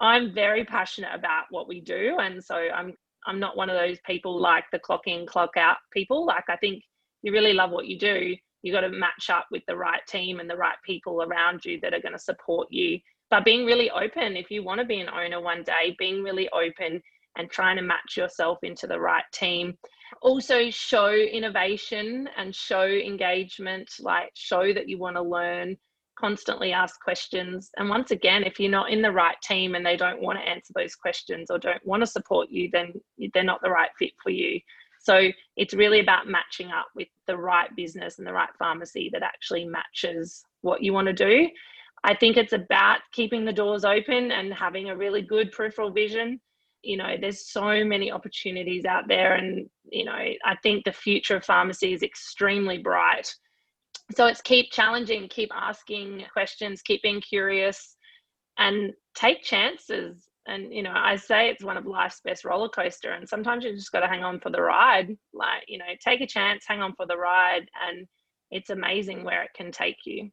I'm 0.00 0.32
very 0.32 0.64
passionate 0.64 1.10
about 1.12 1.44
what 1.50 1.68
we 1.68 1.82
do. 1.82 2.16
And 2.20 2.42
so 2.42 2.54
I'm, 2.54 2.94
I'm 3.26 3.38
not 3.38 3.56
one 3.56 3.68
of 3.68 3.76
those 3.76 3.98
people 4.06 4.40
like 4.40 4.64
the 4.72 4.78
clock 4.78 5.06
in, 5.06 5.26
clock 5.26 5.58
out 5.58 5.76
people. 5.92 6.24
Like 6.24 6.44
I 6.48 6.56
think 6.56 6.82
you 7.20 7.32
really 7.32 7.52
love 7.52 7.70
what 7.70 7.86
you 7.86 7.98
do 7.98 8.34
you 8.62 8.72
got 8.72 8.80
to 8.80 8.88
match 8.88 9.28
up 9.30 9.46
with 9.50 9.62
the 9.66 9.76
right 9.76 10.00
team 10.08 10.40
and 10.40 10.48
the 10.48 10.56
right 10.56 10.76
people 10.84 11.22
around 11.22 11.64
you 11.64 11.80
that 11.80 11.94
are 11.94 12.00
going 12.00 12.12
to 12.12 12.18
support 12.18 12.68
you. 12.70 12.98
But 13.30 13.44
being 13.44 13.64
really 13.64 13.90
open 13.90 14.36
if 14.36 14.50
you 14.50 14.62
want 14.62 14.80
to 14.80 14.86
be 14.86 15.00
an 15.00 15.08
owner 15.08 15.40
one 15.40 15.62
day 15.62 15.96
being 15.98 16.22
really 16.22 16.48
open 16.50 17.02
and 17.36 17.50
trying 17.50 17.76
to 17.76 17.82
match 17.82 18.16
yourself 18.16 18.58
into 18.62 18.86
the 18.86 19.00
right 19.00 19.24
team. 19.32 19.76
Also 20.20 20.70
show 20.70 21.12
innovation 21.12 22.28
and 22.36 22.54
show 22.54 22.84
engagement 22.84 23.90
like 24.00 24.30
show 24.34 24.72
that 24.74 24.88
you 24.88 24.98
want 24.98 25.16
to 25.16 25.22
learn 25.22 25.76
constantly 26.18 26.72
ask 26.72 27.00
questions. 27.00 27.70
And 27.78 27.88
once 27.88 28.10
again 28.10 28.44
if 28.44 28.60
you're 28.60 28.70
not 28.70 28.90
in 28.90 29.00
the 29.00 29.10
right 29.10 29.36
team 29.42 29.74
and 29.74 29.84
they 29.84 29.96
don't 29.96 30.20
want 30.20 30.38
to 30.38 30.48
answer 30.48 30.72
those 30.76 30.94
questions 30.94 31.50
or 31.50 31.58
don't 31.58 31.84
want 31.86 32.02
to 32.02 32.06
support 32.06 32.50
you 32.50 32.68
then 32.70 32.92
they're 33.32 33.42
not 33.42 33.62
the 33.62 33.70
right 33.70 33.90
fit 33.98 34.12
for 34.22 34.30
you 34.30 34.60
so 35.02 35.28
it's 35.56 35.74
really 35.74 35.98
about 35.98 36.28
matching 36.28 36.70
up 36.70 36.86
with 36.94 37.08
the 37.26 37.36
right 37.36 37.74
business 37.74 38.18
and 38.18 38.26
the 38.26 38.32
right 38.32 38.48
pharmacy 38.56 39.10
that 39.12 39.22
actually 39.22 39.64
matches 39.64 40.44
what 40.60 40.82
you 40.82 40.92
want 40.92 41.08
to 41.08 41.12
do. 41.12 41.48
I 42.04 42.14
think 42.14 42.36
it's 42.36 42.52
about 42.52 43.00
keeping 43.12 43.44
the 43.44 43.52
doors 43.52 43.84
open 43.84 44.30
and 44.30 44.54
having 44.54 44.90
a 44.90 44.96
really 44.96 45.22
good 45.22 45.50
peripheral 45.50 45.90
vision. 45.90 46.40
You 46.82 46.96
know, 46.98 47.16
there's 47.20 47.50
so 47.50 47.84
many 47.84 48.12
opportunities 48.12 48.84
out 48.84 49.08
there, 49.08 49.34
and 49.34 49.68
you 49.90 50.04
know, 50.04 50.12
I 50.12 50.56
think 50.62 50.84
the 50.84 50.92
future 50.92 51.36
of 51.36 51.44
pharmacy 51.44 51.92
is 51.92 52.02
extremely 52.02 52.78
bright. 52.78 53.32
So 54.16 54.26
it's 54.26 54.40
keep 54.40 54.70
challenging, 54.72 55.28
keep 55.28 55.50
asking 55.54 56.24
questions, 56.32 56.82
keep 56.82 57.02
being 57.02 57.20
curious, 57.20 57.96
and 58.58 58.92
take 59.14 59.42
chances 59.42 60.28
and 60.46 60.72
you 60.72 60.82
know 60.82 60.92
i 60.94 61.16
say 61.16 61.48
it's 61.48 61.64
one 61.64 61.76
of 61.76 61.86
life's 61.86 62.20
best 62.24 62.44
roller 62.44 62.68
coaster 62.68 63.12
and 63.12 63.28
sometimes 63.28 63.64
you 63.64 63.74
just 63.74 63.92
got 63.92 64.00
to 64.00 64.08
hang 64.08 64.24
on 64.24 64.40
for 64.40 64.50
the 64.50 64.60
ride 64.60 65.16
like 65.32 65.62
you 65.68 65.78
know 65.78 65.84
take 66.04 66.20
a 66.20 66.26
chance 66.26 66.64
hang 66.66 66.80
on 66.80 66.94
for 66.94 67.06
the 67.06 67.16
ride 67.16 67.68
and 67.88 68.06
it's 68.50 68.70
amazing 68.70 69.24
where 69.24 69.42
it 69.42 69.50
can 69.54 69.70
take 69.70 69.96
you 70.04 70.30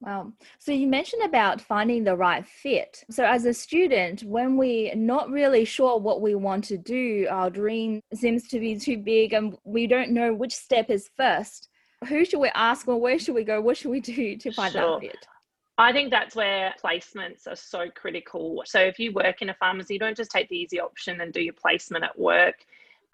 Wow. 0.00 0.32
So 0.60 0.70
you 0.70 0.86
mentioned 0.86 1.22
about 1.24 1.60
finding 1.60 2.04
the 2.04 2.16
right 2.16 2.46
fit. 2.46 3.02
So 3.10 3.24
as 3.24 3.46
a 3.46 3.52
student, 3.52 4.22
when 4.22 4.56
we're 4.56 4.94
not 4.94 5.28
really 5.28 5.64
sure 5.64 5.98
what 5.98 6.20
we 6.20 6.36
want 6.36 6.64
to 6.64 6.78
do, 6.78 7.26
our 7.28 7.50
dream 7.50 8.00
seems 8.14 8.46
to 8.48 8.60
be 8.60 8.78
too 8.78 8.98
big 8.98 9.32
and 9.32 9.56
we 9.64 9.88
don't 9.88 10.12
know 10.12 10.32
which 10.32 10.54
step 10.54 10.88
is 10.88 11.10
first. 11.16 11.68
Who 12.08 12.24
should 12.24 12.38
we 12.38 12.50
ask 12.54 12.86
or 12.86 13.00
where 13.00 13.18
should 13.18 13.34
we 13.34 13.42
go? 13.42 13.60
What 13.60 13.76
should 13.76 13.90
we 13.90 13.98
do 13.98 14.36
to 14.36 14.52
find 14.52 14.72
sure. 14.72 15.00
that 15.00 15.10
fit? 15.10 15.26
I 15.80 15.92
think 15.92 16.10
that's 16.10 16.34
where 16.34 16.74
placements 16.84 17.46
are 17.46 17.54
so 17.54 17.88
critical. 17.94 18.62
So 18.66 18.80
if 18.80 18.98
you 18.98 19.12
work 19.12 19.42
in 19.42 19.50
a 19.50 19.54
pharmacy, 19.54 19.96
don't 19.96 20.16
just 20.16 20.32
take 20.32 20.48
the 20.48 20.56
easy 20.56 20.80
option 20.80 21.20
and 21.20 21.32
do 21.32 21.40
your 21.40 21.54
placement 21.54 22.04
at 22.04 22.18
work. 22.18 22.56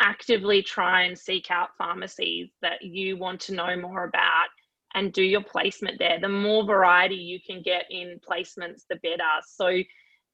Actively 0.00 0.62
try 0.62 1.02
and 1.02 1.16
seek 1.16 1.50
out 1.50 1.76
pharmacies 1.76 2.48
that 2.62 2.82
you 2.82 3.18
want 3.18 3.40
to 3.42 3.54
know 3.54 3.76
more 3.76 4.04
about 4.04 4.48
and 4.94 5.12
do 5.12 5.22
your 5.22 5.42
placement 5.42 5.98
there. 5.98 6.18
The 6.18 6.28
more 6.28 6.64
variety 6.64 7.16
you 7.16 7.38
can 7.38 7.60
get 7.60 7.84
in 7.90 8.18
placements, 8.26 8.86
the 8.88 8.96
better. 8.96 9.22
So 9.46 9.82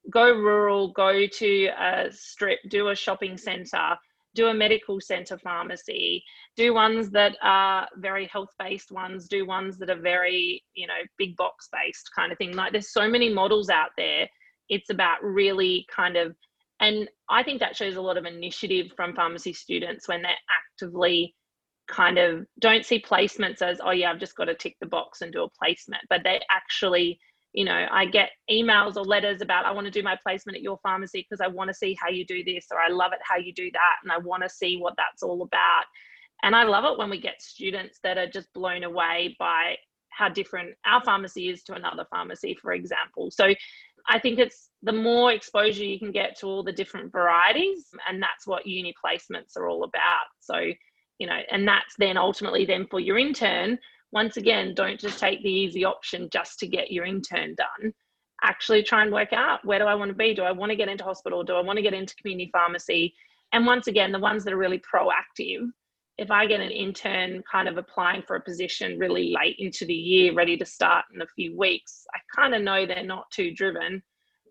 go 0.08 0.32
rural, 0.32 0.92
go 0.92 1.26
to 1.26 1.66
a 1.78 2.12
strip, 2.12 2.60
do 2.68 2.88
a 2.88 2.94
shopping 2.94 3.37
centre, 3.37 3.96
do 4.34 4.49
a 4.49 4.54
medical 4.54 5.00
centre 5.00 5.38
pharmacy, 5.38 6.22
do 6.56 6.72
ones 6.72 7.10
that 7.10 7.37
are 7.42 7.88
very 7.96 8.26
health 8.26 8.50
based 8.58 8.92
ones, 8.92 9.28
do 9.28 9.46
ones 9.46 9.78
that 9.78 9.90
are 9.90 10.00
very, 10.00 10.62
you 10.75 10.87
know, 10.87 11.00
big 11.18 11.37
box 11.37 11.68
based 11.72 12.10
kind 12.14 12.30
of 12.30 12.38
thing. 12.38 12.54
Like 12.54 12.72
there's 12.72 12.92
so 12.92 13.08
many 13.08 13.32
models 13.32 13.68
out 13.68 13.90
there. 13.96 14.28
It's 14.68 14.90
about 14.90 15.22
really 15.22 15.87
kind 15.94 16.16
of, 16.16 16.37
and 16.80 17.08
I 17.28 17.42
think 17.42 17.60
that 17.60 17.76
shows 17.76 17.96
a 17.96 18.00
lot 18.00 18.16
of 18.16 18.25
initiative 18.25 18.92
from 18.96 19.14
pharmacy 19.14 19.52
students 19.52 20.08
when 20.08 20.22
they're 20.22 20.32
actively 20.72 21.34
kind 21.88 22.18
of 22.18 22.46
don't 22.60 22.87
see 22.87 23.02
placements 23.02 23.62
as 23.62 23.80
oh 23.84 23.90
yeah 23.90 24.12
i've 24.12 24.20
just 24.20 24.37
got 24.37 24.44
to 24.44 24.54
tick 24.54 24.76
the 24.80 24.87
box 24.87 25.22
and 25.22 25.32
do 25.32 25.42
a 25.42 25.49
placement 25.60 26.02
but 26.08 26.20
they 26.22 26.40
actually 26.49 27.18
you 27.52 27.64
know 27.64 27.87
i 27.90 28.04
get 28.04 28.30
emails 28.50 28.97
or 28.97 29.04
letters 29.04 29.42
about 29.42 29.64
i 29.64 29.73
want 29.73 29.85
to 29.85 29.90
do 29.90 30.02
my 30.02 30.16
placement 30.23 30.57
at 30.57 30.62
your 30.62 30.78
pharmacy 30.83 31.26
because 31.28 31.45
i 31.45 31.49
want 31.49 31.69
to 31.69 31.75
see 31.75 31.97
how 32.00 32.09
you 32.09 32.25
do 32.25 32.45
this 32.45 32.66
or 32.71 32.78
i 32.78 32.88
love 32.88 33.12
it 33.12 33.19
how 33.23 33.37
you 33.37 33.52
do 33.52 33.71
that 33.73 33.97
and 34.02 34.12
i 34.12 34.19
want 34.19 34.42
to 34.42 34.49
see 34.49 34.76
what 34.76 34.95
that's 34.97 35.23
all 35.23 35.42
about. 35.42 35.85
And 36.42 36.54
i 36.54 36.64
love 36.64 36.85
it 36.85 36.99
when 36.99 37.11
we 37.11 37.21
get 37.21 37.42
students 37.42 37.99
that 38.02 38.19
are 38.19 38.28
just 38.28 38.52
blown 38.54 38.85
away 38.85 39.37
by 39.38 39.76
how 40.11 40.28
different 40.28 40.75
our 40.87 41.02
pharmacy 41.04 41.49
is 41.49 41.62
to 41.64 41.75
another 41.75 42.07
pharmacy 42.11 42.57
for 42.61 42.73
example. 42.73 43.30
So 43.30 43.52
i 44.09 44.19
think 44.19 44.38
it's 44.38 44.71
the 44.83 44.92
more 44.92 45.33
exposure 45.33 45.85
you 45.85 45.99
can 45.99 46.12
get 46.12 46.38
to 46.38 46.47
all 46.47 46.62
the 46.62 46.73
different 46.73 47.12
varieties 47.12 47.85
and 48.09 48.23
that's 48.23 48.47
what 48.47 48.66
uni 48.66 48.95
placements 49.04 49.57
are 49.57 49.69
all 49.69 49.85
about. 49.85 50.26
So 50.40 50.57
you 51.19 51.26
know 51.26 51.40
and 51.50 51.66
that's 51.66 51.95
then 51.99 52.16
ultimately 52.16 52.64
then 52.64 52.87
for 52.90 53.00
your 53.00 53.19
intern 53.19 53.78
once 54.12 54.37
again 54.37 54.75
don't 54.75 55.00
just 55.00 55.19
take 55.19 55.43
the 55.43 55.50
easy 55.50 55.85
option 55.85 56.29
just 56.33 56.59
to 56.59 56.67
get 56.67 56.90
your 56.90 57.05
intern 57.05 57.55
done. 57.57 57.93
Actually 58.43 58.83
try 58.83 59.02
and 59.02 59.12
work 59.12 59.33
out 59.33 59.64
where 59.64 59.79
do 59.79 59.85
i 59.85 59.95
want 59.95 60.11
to 60.11 60.17
be? 60.17 60.35
Do 60.35 60.43
i 60.43 60.52
want 60.52 60.71
to 60.71 60.76
get 60.76 60.88
into 60.88 61.05
hospital? 61.05 61.43
Do 61.43 61.55
i 61.55 61.61
want 61.61 61.76
to 61.76 61.83
get 61.83 61.95
into 61.95 62.17
community 62.17 62.50
pharmacy? 62.52 63.14
And 63.52 63.67
once 63.67 63.87
again 63.87 64.12
the 64.12 64.19
ones 64.19 64.45
that 64.45 64.52
are 64.52 64.59
really 64.59 64.81
proactive 64.81 65.69
if 66.19 66.31
i 66.31 66.47
get 66.47 66.61
an 66.61 66.71
intern 66.71 67.43
kind 67.50 67.67
of 67.67 67.79
applying 67.79 68.23
for 68.23 68.37
a 68.37 68.40
position 68.43 68.99
really 68.99 69.35
late 69.35 69.57
into 69.59 69.87
the 69.87 69.95
year 69.95 70.35
ready 70.35 70.57
to 70.57 70.67
start 70.67 71.05
in 71.14 71.23
a 71.23 71.26
few 71.35 71.57
weeks 71.57 72.05
i 72.14 72.19
kind 72.38 72.55
of 72.55 72.62
know 72.62 72.85
they're 72.87 73.02
not 73.02 73.31
too 73.31 73.52
driven. 73.52 74.02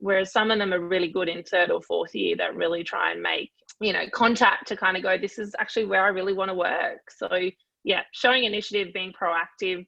Whereas 0.02 0.32
some 0.32 0.50
of 0.50 0.60
them 0.60 0.74
are 0.74 0.80
really 0.80 1.10
good 1.10 1.28
in 1.28 1.44
third 1.44 1.72
or 1.72 1.82
fourth 1.82 2.16
year 2.16 2.38
that 2.38 2.56
really 2.56 2.84
try 2.84 3.12
and 3.12 3.22
make 3.22 3.52
you 3.82 3.94
know 3.94 4.06
contact 4.14 4.68
to 4.68 4.76
kind 4.76 4.98
of 4.98 5.04
go 5.04 5.18
this 5.18 5.38
is 5.38 5.56
actually 5.60 5.86
where 5.86 6.04
i 6.04 6.08
really 6.08 6.34
want 6.34 6.50
to 6.50 6.56
work. 6.56 7.12
So 7.12 7.30
yeah 7.84 8.02
showing 8.14 8.44
initiative 8.44 8.94
being 8.94 9.14
proactive 9.20 9.86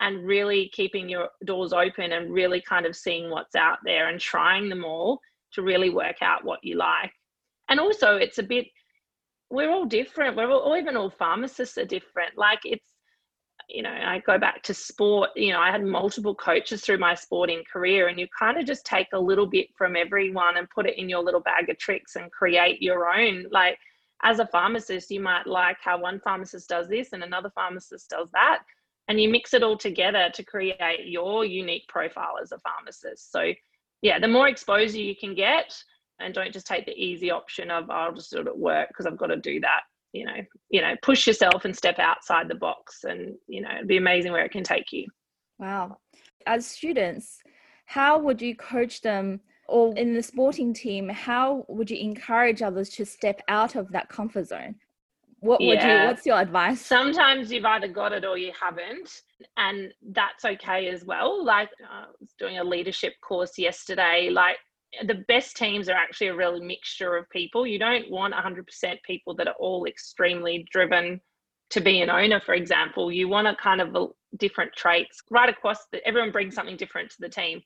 and 0.00 0.26
really 0.26 0.70
keeping 0.72 1.08
your 1.08 1.28
doors 1.44 1.72
open 1.72 2.12
and 2.12 2.32
really 2.32 2.60
kind 2.68 2.86
of 2.86 2.96
seeing 2.96 3.30
what's 3.30 3.54
out 3.54 3.78
there 3.84 4.08
and 4.08 4.20
trying 4.20 4.68
them 4.68 4.84
all 4.84 5.20
to 5.52 5.62
really 5.62 5.90
work 5.90 6.16
out 6.20 6.44
what 6.44 6.58
you 6.62 6.76
like. 6.76 7.12
And 7.68 7.78
also 7.78 8.16
it's 8.16 8.38
a 8.38 8.42
bit 8.42 8.66
we're 9.50 9.70
all 9.70 9.84
different. 9.84 10.36
We're 10.36 10.50
all 10.50 10.76
even 10.76 10.96
all 10.96 11.10
pharmacists 11.10 11.78
are 11.78 11.84
different. 11.84 12.36
Like 12.36 12.60
it's 12.64 12.94
you 13.68 13.82
know, 13.82 13.90
I 13.90 14.22
go 14.26 14.38
back 14.38 14.62
to 14.64 14.74
sport, 14.74 15.30
you 15.36 15.52
know, 15.52 15.60
I 15.60 15.70
had 15.70 15.82
multiple 15.82 16.34
coaches 16.34 16.82
through 16.82 16.98
my 16.98 17.14
sporting 17.14 17.62
career, 17.72 18.08
and 18.08 18.18
you 18.18 18.26
kind 18.38 18.58
of 18.58 18.66
just 18.66 18.84
take 18.84 19.06
a 19.14 19.18
little 19.18 19.46
bit 19.46 19.68
from 19.76 19.96
everyone 19.96 20.58
and 20.58 20.68
put 20.68 20.86
it 20.86 20.98
in 20.98 21.08
your 21.08 21.22
little 21.22 21.40
bag 21.40 21.70
of 21.70 21.78
tricks 21.78 22.16
and 22.16 22.30
create 22.30 22.82
your 22.82 23.08
own. 23.08 23.46
Like, 23.50 23.78
as 24.24 24.40
a 24.40 24.46
pharmacist, 24.46 25.10
you 25.10 25.20
might 25.20 25.46
like 25.46 25.76
how 25.82 26.00
one 26.00 26.20
pharmacist 26.20 26.68
does 26.68 26.88
this 26.88 27.12
and 27.12 27.22
another 27.22 27.50
pharmacist 27.54 28.10
does 28.10 28.28
that. 28.32 28.60
And 29.06 29.20
you 29.20 29.28
mix 29.28 29.52
it 29.52 29.62
all 29.62 29.76
together 29.76 30.30
to 30.32 30.42
create 30.42 31.06
your 31.06 31.44
unique 31.44 31.86
profile 31.88 32.36
as 32.42 32.52
a 32.52 32.58
pharmacist. 32.58 33.30
So, 33.30 33.52
yeah, 34.00 34.18
the 34.18 34.28
more 34.28 34.48
exposure 34.48 34.98
you 34.98 35.14
can 35.14 35.34
get, 35.34 35.76
and 36.20 36.32
don't 36.32 36.52
just 36.52 36.66
take 36.66 36.86
the 36.86 36.96
easy 36.96 37.30
option 37.30 37.70
of, 37.70 37.90
I'll 37.90 38.14
just 38.14 38.30
do 38.30 38.40
it 38.40 38.46
at 38.46 38.58
work 38.58 38.88
because 38.88 39.04
I've 39.04 39.18
got 39.18 39.26
to 39.26 39.36
do 39.36 39.60
that 39.60 39.82
you 40.14 40.24
know 40.24 40.36
you 40.70 40.80
know 40.80 40.94
push 41.02 41.26
yourself 41.26 41.66
and 41.66 41.76
step 41.76 41.98
outside 41.98 42.48
the 42.48 42.54
box 42.54 43.04
and 43.04 43.34
you 43.48 43.60
know 43.60 43.68
it'd 43.74 43.88
be 43.88 43.98
amazing 43.98 44.32
where 44.32 44.44
it 44.44 44.52
can 44.52 44.62
take 44.62 44.92
you 44.92 45.06
wow 45.58 45.98
as 46.46 46.64
students 46.64 47.40
how 47.84 48.18
would 48.18 48.40
you 48.40 48.56
coach 48.56 49.02
them 49.02 49.40
or 49.68 49.94
in 49.96 50.14
the 50.14 50.22
sporting 50.22 50.72
team 50.72 51.08
how 51.08 51.64
would 51.68 51.90
you 51.90 51.98
encourage 51.98 52.62
others 52.62 52.88
to 52.88 53.04
step 53.04 53.40
out 53.48 53.74
of 53.74 53.90
that 53.90 54.08
comfort 54.08 54.46
zone 54.46 54.74
what 55.40 55.60
would 55.60 55.74
yeah. 55.74 56.02
you 56.02 56.08
what's 56.08 56.24
your 56.24 56.38
advice 56.40 56.80
sometimes 56.80 57.52
you've 57.52 57.64
either 57.64 57.88
got 57.88 58.12
it 58.12 58.24
or 58.24 58.38
you 58.38 58.52
haven't 58.58 59.22
and 59.56 59.92
that's 60.12 60.44
okay 60.44 60.88
as 60.88 61.04
well 61.04 61.44
like 61.44 61.68
uh, 61.82 62.04
i 62.04 62.06
was 62.20 62.34
doing 62.38 62.58
a 62.58 62.64
leadership 62.64 63.14
course 63.20 63.58
yesterday 63.58 64.30
like 64.30 64.56
the 65.06 65.24
best 65.28 65.56
teams 65.56 65.88
are 65.88 65.96
actually 65.96 66.28
a 66.28 66.36
real 66.36 66.60
mixture 66.60 67.16
of 67.16 67.28
people. 67.30 67.66
You 67.66 67.78
don't 67.78 68.10
want 68.10 68.34
100% 68.34 69.02
people 69.02 69.34
that 69.36 69.48
are 69.48 69.54
all 69.58 69.86
extremely 69.86 70.66
driven 70.70 71.20
to 71.70 71.80
be 71.80 72.00
an 72.00 72.10
owner, 72.10 72.40
for 72.40 72.54
example. 72.54 73.10
You 73.10 73.28
want 73.28 73.48
a 73.48 73.56
kind 73.56 73.80
of 73.80 73.94
a 73.96 74.06
different 74.36 74.72
traits 74.74 75.22
right 75.30 75.48
across. 75.48 75.78
The, 75.92 76.06
everyone 76.06 76.32
brings 76.32 76.54
something 76.54 76.76
different 76.76 77.10
to 77.10 77.16
the 77.20 77.28
team. 77.28 77.62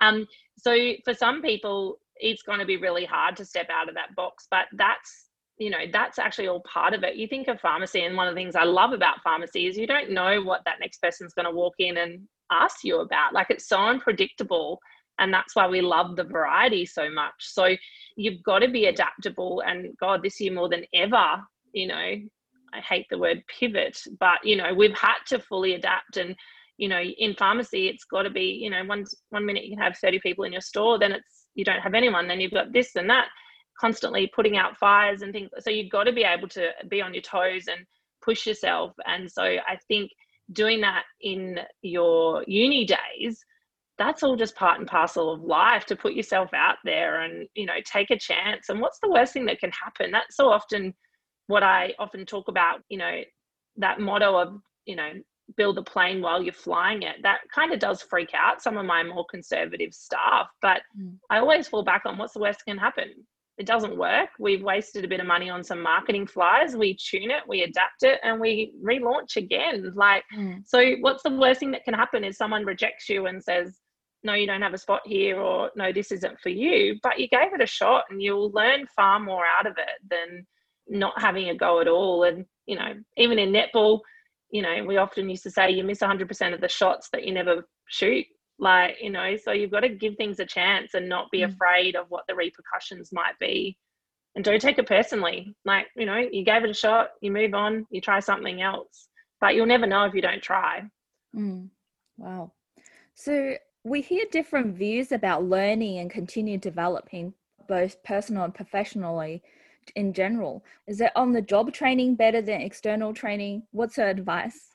Um, 0.00 0.26
so 0.58 0.74
for 1.04 1.14
some 1.14 1.42
people, 1.42 1.98
it's 2.16 2.42
going 2.42 2.60
to 2.60 2.66
be 2.66 2.76
really 2.76 3.04
hard 3.04 3.36
to 3.36 3.44
step 3.44 3.68
out 3.70 3.88
of 3.88 3.94
that 3.94 4.14
box, 4.16 4.46
but 4.50 4.66
that's 4.72 5.24
you 5.58 5.70
know 5.70 5.84
that's 5.90 6.18
actually 6.18 6.48
all 6.48 6.62
part 6.70 6.92
of 6.92 7.02
it. 7.02 7.16
You 7.16 7.26
think 7.26 7.48
of 7.48 7.60
pharmacy 7.60 8.04
and 8.04 8.16
one 8.16 8.28
of 8.28 8.34
the 8.34 8.40
things 8.40 8.56
i 8.56 8.64
love 8.64 8.92
about 8.92 9.22
pharmacy 9.22 9.66
is 9.66 9.76
you 9.78 9.86
don't 9.86 10.10
know 10.10 10.42
what 10.42 10.62
that 10.66 10.80
next 10.80 11.00
person's 11.00 11.32
going 11.32 11.46
to 11.46 11.50
walk 11.50 11.74
in 11.78 11.96
and 11.96 12.20
ask 12.50 12.84
you 12.84 13.00
about. 13.00 13.32
Like 13.32 13.46
it's 13.50 13.68
so 13.68 13.78
unpredictable 13.78 14.80
and 15.18 15.32
that's 15.32 15.56
why 15.56 15.66
we 15.66 15.80
love 15.80 16.14
the 16.14 16.24
variety 16.24 16.84
so 16.84 17.08
much. 17.08 17.32
So 17.38 17.74
you've 18.16 18.42
got 18.42 18.60
to 18.60 18.68
be 18.68 18.86
adaptable 18.86 19.62
and 19.66 19.96
god 19.98 20.22
this 20.22 20.40
year 20.40 20.52
more 20.52 20.68
than 20.68 20.84
ever 20.94 21.40
you 21.72 21.86
know 21.86 21.94
i 21.94 22.80
hate 22.80 23.06
the 23.10 23.18
word 23.18 23.42
pivot 23.46 23.98
but 24.18 24.38
you 24.42 24.56
know 24.56 24.74
we've 24.74 24.96
had 24.96 25.18
to 25.26 25.38
fully 25.38 25.74
adapt 25.74 26.16
and 26.16 26.34
you 26.76 26.88
know 26.88 27.00
in 27.00 27.34
pharmacy 27.34 27.88
it's 27.88 28.04
got 28.04 28.22
to 28.22 28.30
be 28.30 28.58
you 28.62 28.70
know 28.70 28.84
one 28.84 29.04
one 29.30 29.46
minute 29.46 29.64
you 29.64 29.76
can 29.76 29.82
have 29.82 29.96
30 29.98 30.20
people 30.20 30.44
in 30.44 30.52
your 30.52 30.60
store 30.60 30.98
then 30.98 31.12
it's 31.12 31.46
you 31.54 31.64
don't 31.64 31.80
have 31.80 31.94
anyone 31.94 32.28
then 32.28 32.40
you've 32.40 32.52
got 32.52 32.72
this 32.72 32.96
and 32.96 33.08
that 33.08 33.28
constantly 33.80 34.30
putting 34.34 34.56
out 34.56 34.76
fires 34.78 35.22
and 35.22 35.32
things 35.32 35.50
so 35.58 35.70
you've 35.70 35.90
got 35.90 36.04
to 36.04 36.12
be 36.12 36.24
able 36.24 36.48
to 36.48 36.70
be 36.88 37.02
on 37.02 37.14
your 37.14 37.22
toes 37.22 37.64
and 37.68 37.80
push 38.22 38.46
yourself 38.46 38.92
and 39.06 39.30
so 39.30 39.42
i 39.42 39.76
think 39.88 40.10
doing 40.52 40.80
that 40.80 41.02
in 41.20 41.58
your 41.82 42.44
uni 42.46 42.84
days 42.84 43.44
that's 43.98 44.22
all 44.22 44.36
just 44.36 44.54
part 44.56 44.78
and 44.78 44.86
parcel 44.86 45.32
of 45.32 45.40
life 45.42 45.86
to 45.86 45.96
put 45.96 46.12
yourself 46.12 46.50
out 46.54 46.76
there 46.84 47.22
and 47.22 47.48
you 47.54 47.66
know 47.66 47.74
take 47.84 48.10
a 48.10 48.18
chance 48.18 48.68
and 48.68 48.80
what's 48.80 48.98
the 49.00 49.10
worst 49.10 49.32
thing 49.32 49.46
that 49.46 49.58
can 49.58 49.70
happen? 49.70 50.10
That's 50.10 50.36
so 50.36 50.50
often 50.50 50.94
what 51.48 51.62
i 51.62 51.92
often 51.98 52.26
talk 52.26 52.48
about 52.48 52.80
you 52.88 52.98
know 52.98 53.20
that 53.76 54.00
motto 54.00 54.36
of 54.36 54.60
you 54.84 54.96
know 54.96 55.10
build 55.56 55.78
a 55.78 55.82
plane 55.82 56.20
while 56.20 56.42
you're 56.42 56.52
flying 56.52 57.02
it 57.02 57.16
that 57.22 57.38
kind 57.54 57.72
of 57.72 57.78
does 57.78 58.02
freak 58.02 58.30
out 58.34 58.62
some 58.62 58.76
of 58.76 58.84
my 58.84 59.02
more 59.02 59.24
conservative 59.30 59.94
staff 59.94 60.48
but 60.60 60.82
mm. 60.98 61.14
i 61.30 61.38
always 61.38 61.68
fall 61.68 61.84
back 61.84 62.02
on 62.04 62.18
what's 62.18 62.32
the 62.32 62.40
worst 62.40 62.60
that 62.60 62.70
can 62.70 62.78
happen 62.78 63.10
it 63.58 63.66
doesn't 63.66 63.96
work 63.96 64.28
we've 64.38 64.62
wasted 64.62 65.04
a 65.04 65.08
bit 65.08 65.20
of 65.20 65.26
money 65.26 65.48
on 65.48 65.62
some 65.62 65.80
marketing 65.80 66.26
flyers 66.26 66.76
we 66.76 66.94
tune 66.94 67.30
it 67.30 67.42
we 67.48 67.62
adapt 67.62 68.02
it 68.02 68.18
and 68.22 68.40
we 68.40 68.72
relaunch 68.84 69.36
again 69.36 69.92
like 69.94 70.24
mm. 70.36 70.60
so 70.66 70.94
what's 71.00 71.22
the 71.22 71.30
worst 71.30 71.60
thing 71.60 71.70
that 71.70 71.84
can 71.84 71.94
happen 71.94 72.24
is 72.24 72.36
someone 72.36 72.64
rejects 72.64 73.08
you 73.08 73.26
and 73.26 73.42
says 73.42 73.78
no, 74.26 74.34
you 74.34 74.46
don't 74.46 74.62
have 74.62 74.74
a 74.74 74.78
spot 74.78 75.02
here, 75.04 75.40
or 75.40 75.70
no, 75.76 75.92
this 75.92 76.10
isn't 76.10 76.40
for 76.40 76.48
you. 76.50 76.98
But 77.02 77.18
you 77.18 77.28
gave 77.28 77.54
it 77.54 77.62
a 77.62 77.66
shot 77.66 78.04
and 78.10 78.20
you'll 78.20 78.50
learn 78.50 78.86
far 78.94 79.20
more 79.20 79.44
out 79.46 79.66
of 79.66 79.78
it 79.78 80.10
than 80.10 80.46
not 80.88 81.18
having 81.20 81.48
a 81.48 81.54
go 81.54 81.80
at 81.80 81.88
all. 81.88 82.24
And, 82.24 82.44
you 82.66 82.76
know, 82.76 82.94
even 83.16 83.38
in 83.38 83.52
netball, 83.52 84.00
you 84.50 84.62
know, 84.62 84.84
we 84.84 84.96
often 84.96 85.28
used 85.28 85.42
to 85.44 85.50
say 85.50 85.70
you 85.70 85.84
miss 85.84 86.00
100% 86.00 86.54
of 86.54 86.60
the 86.60 86.68
shots 86.68 87.08
that 87.12 87.24
you 87.24 87.32
never 87.32 87.66
shoot. 87.88 88.26
Like, 88.58 88.96
you 89.00 89.10
know, 89.10 89.36
so 89.36 89.52
you've 89.52 89.70
got 89.70 89.80
to 89.80 89.88
give 89.88 90.16
things 90.16 90.40
a 90.40 90.46
chance 90.46 90.94
and 90.94 91.08
not 91.08 91.30
be 91.30 91.40
mm. 91.40 91.52
afraid 91.52 91.94
of 91.94 92.06
what 92.08 92.24
the 92.26 92.34
repercussions 92.34 93.10
might 93.12 93.38
be. 93.38 93.76
And 94.34 94.44
don't 94.44 94.60
take 94.60 94.78
it 94.78 94.86
personally. 94.86 95.54
Like, 95.64 95.86
you 95.96 96.06
know, 96.06 96.16
you 96.16 96.44
gave 96.44 96.64
it 96.64 96.70
a 96.70 96.74
shot, 96.74 97.10
you 97.20 97.30
move 97.30 97.54
on, 97.54 97.86
you 97.90 98.00
try 98.00 98.20
something 98.20 98.62
else. 98.62 99.08
But 99.40 99.54
you'll 99.54 99.66
never 99.66 99.86
know 99.86 100.04
if 100.04 100.14
you 100.14 100.22
don't 100.22 100.42
try. 100.42 100.82
Mm. 101.34 101.68
Wow. 102.16 102.52
So 103.14 103.56
we 103.84 104.00
hear 104.00 104.24
different 104.30 104.76
views 104.76 105.12
about 105.12 105.44
learning 105.44 105.98
and 105.98 106.10
continue 106.10 106.58
developing 106.58 107.34
both 107.68 108.02
personal 108.02 108.44
and 108.44 108.54
professionally 108.54 109.42
in 109.94 110.12
general. 110.12 110.64
Is 110.86 111.00
it 111.00 111.12
on 111.14 111.32
the 111.32 111.42
job 111.42 111.72
training 111.72 112.16
better 112.16 112.42
than 112.42 112.60
external 112.60 113.14
training? 113.14 113.62
What's 113.70 113.96
her 113.96 114.08
advice? 114.08 114.70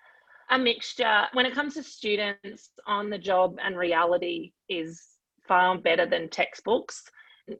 A 0.50 0.58
mixture. 0.58 1.24
When 1.34 1.46
it 1.46 1.54
comes 1.54 1.76
to 1.76 1.84
students, 1.84 2.70
on 2.88 3.10
the 3.10 3.18
job 3.18 3.58
and 3.64 3.78
reality 3.78 4.52
is 4.70 5.02
far 5.48 5.78
better 5.78 6.06
than 6.06 6.30
textbooks. 6.30 7.04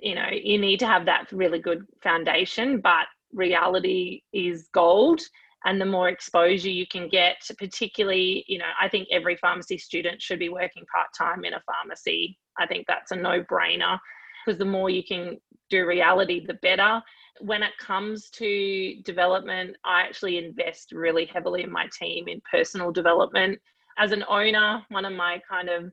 You 0.02 0.16
know, 0.16 0.28
you 0.32 0.58
need 0.58 0.80
to 0.80 0.88
have 0.88 1.06
that 1.06 1.32
really 1.32 1.60
good 1.60 1.86
foundation, 2.02 2.80
but 2.82 3.06
reality 3.34 4.22
is 4.34 4.70
gold 4.74 5.22
and 5.66 5.80
the 5.80 5.86
more 5.86 6.10
exposure 6.10 6.70
you 6.70 6.88
can 6.88 7.08
get 7.08 7.38
particularly 7.58 8.44
you 8.48 8.58
know 8.58 8.70
i 8.80 8.88
think 8.88 9.08
every 9.12 9.36
pharmacy 9.38 9.78
student 9.78 10.22
should 10.22 10.40
be 10.40 10.50
working 10.50 10.84
part-time 10.94 11.46
in 11.46 11.54
a 11.54 11.62
pharmacy 11.66 12.38
i 12.60 12.66
think 12.66 12.86
that's 12.88 13.12
a 13.12 13.16
no-brainer 13.16 13.98
because 14.46 14.58
the 14.58 14.66
more 14.66 14.90
you 14.90 15.04
can 15.04 15.38
do 15.70 15.86
reality 15.86 16.46
the 16.46 16.56
better 16.56 17.02
when 17.42 17.64
it 17.64 17.72
comes 17.80 18.30
to 18.30 18.96
development 19.04 19.76
i 19.84 20.02
actually 20.02 20.38
invest 20.38 20.92
really 20.92 21.26
heavily 21.26 21.64
in 21.64 21.72
my 21.72 21.88
team 21.98 22.28
in 22.28 22.42
personal 22.50 22.92
development 22.92 23.60
as 23.98 24.12
an 24.12 24.24
owner 24.30 24.84
one 24.90 25.06
of 25.06 25.14
my 25.14 25.42
kind 25.50 25.70
of 25.70 25.92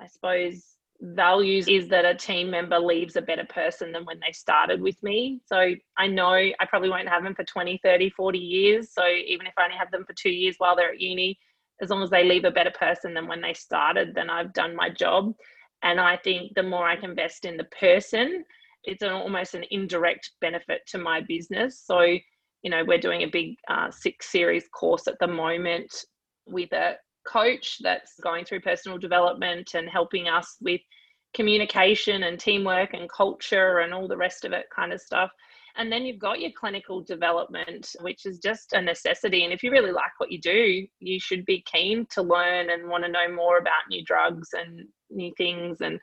i 0.00 0.06
suppose 0.06 0.74
values 1.00 1.68
is 1.68 1.88
that 1.88 2.04
a 2.04 2.14
team 2.14 2.50
member 2.50 2.78
leaves 2.78 3.16
a 3.16 3.22
better 3.22 3.44
person 3.46 3.92
than 3.92 4.04
when 4.04 4.20
they 4.20 4.32
started 4.32 4.80
with 4.80 5.00
me. 5.02 5.40
So 5.44 5.74
I 5.98 6.06
know 6.06 6.32
I 6.32 6.66
probably 6.68 6.88
won't 6.88 7.08
have 7.08 7.24
them 7.24 7.34
for 7.34 7.44
20, 7.44 7.80
30, 7.82 8.10
40 8.10 8.38
years. 8.38 8.92
So 8.92 9.06
even 9.06 9.46
if 9.46 9.52
I 9.56 9.64
only 9.64 9.76
have 9.76 9.90
them 9.90 10.04
for 10.06 10.14
two 10.14 10.30
years 10.30 10.56
while 10.58 10.76
they're 10.76 10.92
at 10.92 11.00
uni, 11.00 11.38
as 11.82 11.90
long 11.90 12.02
as 12.02 12.10
they 12.10 12.24
leave 12.24 12.44
a 12.44 12.50
better 12.50 12.70
person 12.70 13.14
than 13.14 13.26
when 13.26 13.40
they 13.40 13.52
started, 13.54 14.14
then 14.14 14.30
I've 14.30 14.52
done 14.52 14.76
my 14.76 14.88
job. 14.88 15.34
And 15.82 16.00
I 16.00 16.16
think 16.16 16.54
the 16.54 16.62
more 16.62 16.88
I 16.88 16.96
can 16.96 17.10
invest 17.10 17.44
in 17.44 17.56
the 17.56 17.68
person, 17.78 18.44
it's 18.84 19.02
an, 19.02 19.10
almost 19.10 19.54
an 19.54 19.64
indirect 19.70 20.30
benefit 20.40 20.82
to 20.88 20.98
my 20.98 21.20
business. 21.26 21.82
So, 21.84 22.00
you 22.00 22.70
know, 22.70 22.84
we're 22.86 22.98
doing 22.98 23.22
a 23.22 23.28
big 23.28 23.56
uh, 23.68 23.90
six 23.90 24.30
series 24.30 24.64
course 24.68 25.06
at 25.06 25.18
the 25.20 25.26
moment 25.26 25.92
with 26.46 26.72
a 26.72 26.94
coach 27.26 27.78
that's 27.82 28.14
going 28.22 28.44
through 28.44 28.60
personal 28.60 28.98
development 28.98 29.70
and 29.74 29.88
helping 29.88 30.28
us 30.28 30.56
with 30.60 30.80
communication 31.34 32.24
and 32.24 32.38
teamwork 32.38 32.94
and 32.94 33.10
culture 33.10 33.78
and 33.80 33.92
all 33.92 34.06
the 34.06 34.16
rest 34.16 34.44
of 34.44 34.52
it 34.52 34.66
kind 34.74 34.92
of 34.92 35.00
stuff. 35.00 35.30
And 35.76 35.90
then 35.90 36.04
you've 36.04 36.20
got 36.20 36.40
your 36.40 36.52
clinical 36.52 37.02
development, 37.02 37.96
which 38.00 38.26
is 38.26 38.38
just 38.38 38.72
a 38.74 38.80
necessity. 38.80 39.42
And 39.42 39.52
if 39.52 39.62
you 39.64 39.72
really 39.72 39.90
like 39.90 40.12
what 40.18 40.30
you 40.30 40.40
do, 40.40 40.86
you 41.00 41.18
should 41.18 41.44
be 41.46 41.64
keen 41.70 42.06
to 42.10 42.22
learn 42.22 42.70
and 42.70 42.88
want 42.88 43.04
to 43.04 43.10
know 43.10 43.28
more 43.34 43.58
about 43.58 43.88
new 43.90 44.04
drugs 44.04 44.50
and 44.52 44.86
new 45.10 45.32
things. 45.36 45.80
And 45.80 45.98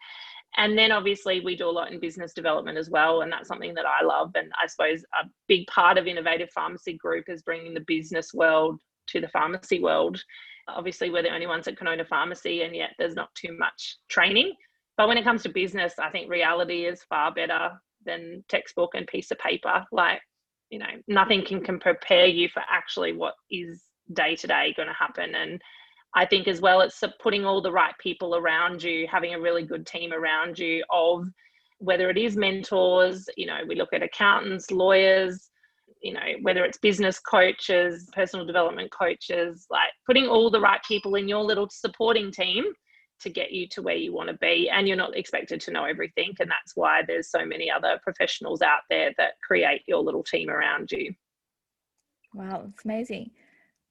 and 0.58 0.77
then 0.77 0.91
obviously 0.91 1.39
we 1.39 1.55
do 1.55 1.70
a 1.70 1.72
lot 1.72 1.91
in 1.91 2.00
business 2.00 2.34
development 2.34 2.77
as 2.77 2.89
well. 2.89 3.22
And 3.22 3.31
that's 3.31 3.48
something 3.48 3.74
that 3.75 3.86
I 3.86 4.03
love. 4.03 4.31
And 4.36 4.51
I 4.62 4.67
suppose 4.67 5.03
a 5.22 5.25
big 5.48 5.65
part 5.67 5.98
of 5.98 6.08
Innovative 6.08 6.50
Pharmacy 6.51 6.93
Group 6.93 7.25
is 7.29 7.41
bringing 7.41 7.74
the 7.74 7.86
business 7.88 8.34
world 8.34 8.79
to 9.08 9.22
the 9.22 9.29
pharmacy 9.29 9.79
world 9.79 10.22
Obviously, 10.67 11.10
we're 11.10 11.24
the 11.24 11.34
only 11.34 11.48
ones 11.48 11.65
that 11.65 11.77
can 11.77 11.88
own 11.88 12.00
a 12.00 12.05
pharmacy, 12.05 12.63
and 12.63 12.75
yet 12.75 12.91
there's 12.98 13.15
not 13.15 13.34
too 13.36 13.55
much 13.58 13.98
training. 14.10 14.53
But 14.98 15.08
when 15.08 15.17
it 15.17 15.24
comes 15.24 15.43
to 15.43 15.50
business, 15.50 15.93
I 16.00 16.10
think 16.10 16.29
reality 16.29 16.86
is 16.86 17.03
far 17.03 17.34
better 17.34 17.72
than 18.05 18.43
textbook 18.50 18.91
and 18.93 19.08
piece 19.08 19.31
of 19.31 19.39
paper. 19.39 19.86
Like, 19.91 20.22
you 20.70 20.79
know, 20.79 20.86
nothing 21.08 21.43
can, 21.46 21.63
can 21.63 21.79
prepare 21.79 22.27
you 22.27 22.50
for 22.50 22.62
actually 22.70 23.13
what 23.13 23.36
is 23.50 23.84
day 24.13 24.36
to 24.36 24.48
day 24.48 24.74
going 24.75 24.88
to 24.88 24.93
happen. 24.93 25.36
And 25.36 25.62
I 26.13 26.25
think 26.25 26.47
as 26.47 26.61
well, 26.61 26.81
it's 26.81 27.01
putting 27.21 27.45
all 27.45 27.61
the 27.61 27.71
right 27.71 27.93
people 27.99 28.35
around 28.35 28.83
you, 28.83 29.07
having 29.09 29.33
a 29.33 29.39
really 29.39 29.63
good 29.63 29.85
team 29.85 30.11
around 30.11 30.59
you 30.59 30.83
of 30.89 31.25
whether 31.79 32.09
it 32.09 32.17
is 32.17 32.35
mentors, 32.35 33.27
you 33.37 33.45
know, 33.45 33.59
we 33.67 33.75
look 33.75 33.93
at 33.93 34.03
accountants, 34.03 34.71
lawyers, 34.71 35.51
you 36.01 36.13
know 36.13 36.19
whether 36.41 36.63
it's 36.63 36.77
business 36.79 37.19
coaches 37.19 38.09
personal 38.13 38.45
development 38.45 38.91
coaches 38.91 39.65
like 39.69 39.89
putting 40.05 40.27
all 40.27 40.50
the 40.50 40.59
right 40.59 40.81
people 40.87 41.15
in 41.15 41.27
your 41.27 41.43
little 41.43 41.69
supporting 41.69 42.31
team 42.31 42.65
to 43.19 43.29
get 43.29 43.51
you 43.51 43.67
to 43.67 43.83
where 43.83 43.95
you 43.95 44.11
want 44.11 44.27
to 44.27 44.37
be 44.37 44.69
and 44.69 44.87
you're 44.87 44.97
not 44.97 45.15
expected 45.15 45.61
to 45.61 45.71
know 45.71 45.85
everything 45.85 46.33
and 46.39 46.50
that's 46.50 46.75
why 46.75 47.01
there's 47.07 47.29
so 47.29 47.45
many 47.45 47.69
other 47.69 48.00
professionals 48.03 48.61
out 48.61 48.81
there 48.89 49.11
that 49.17 49.33
create 49.45 49.83
your 49.87 50.01
little 50.01 50.24
team 50.24 50.50
around 50.50 50.91
you. 50.91 51.13
Wow 52.33 52.65
it's 52.74 52.83
amazing 52.83 53.29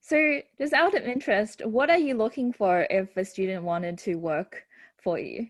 so 0.01 0.41
just 0.59 0.73
out 0.73 0.95
of 0.95 1.05
interest 1.05 1.65
what 1.65 1.91
are 1.91 1.99
you 1.99 2.15
looking 2.15 2.53
for 2.53 2.87
if 2.91 3.17
a 3.17 3.25
student 3.25 3.63
wanted 3.63 3.99
to 3.99 4.17
work 4.17 4.65
for 5.03 5.19
you 5.19 5.47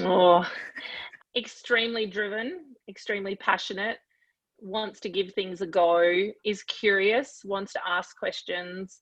oh 0.00 0.46
extremely 1.36 2.06
driven 2.06 2.60
extremely 2.88 3.34
passionate 3.36 3.98
wants 4.60 5.00
to 5.00 5.08
give 5.08 5.32
things 5.32 5.60
a 5.60 5.66
go, 5.66 6.30
is 6.44 6.62
curious, 6.64 7.42
wants 7.44 7.72
to 7.74 7.80
ask 7.86 8.18
questions, 8.18 9.00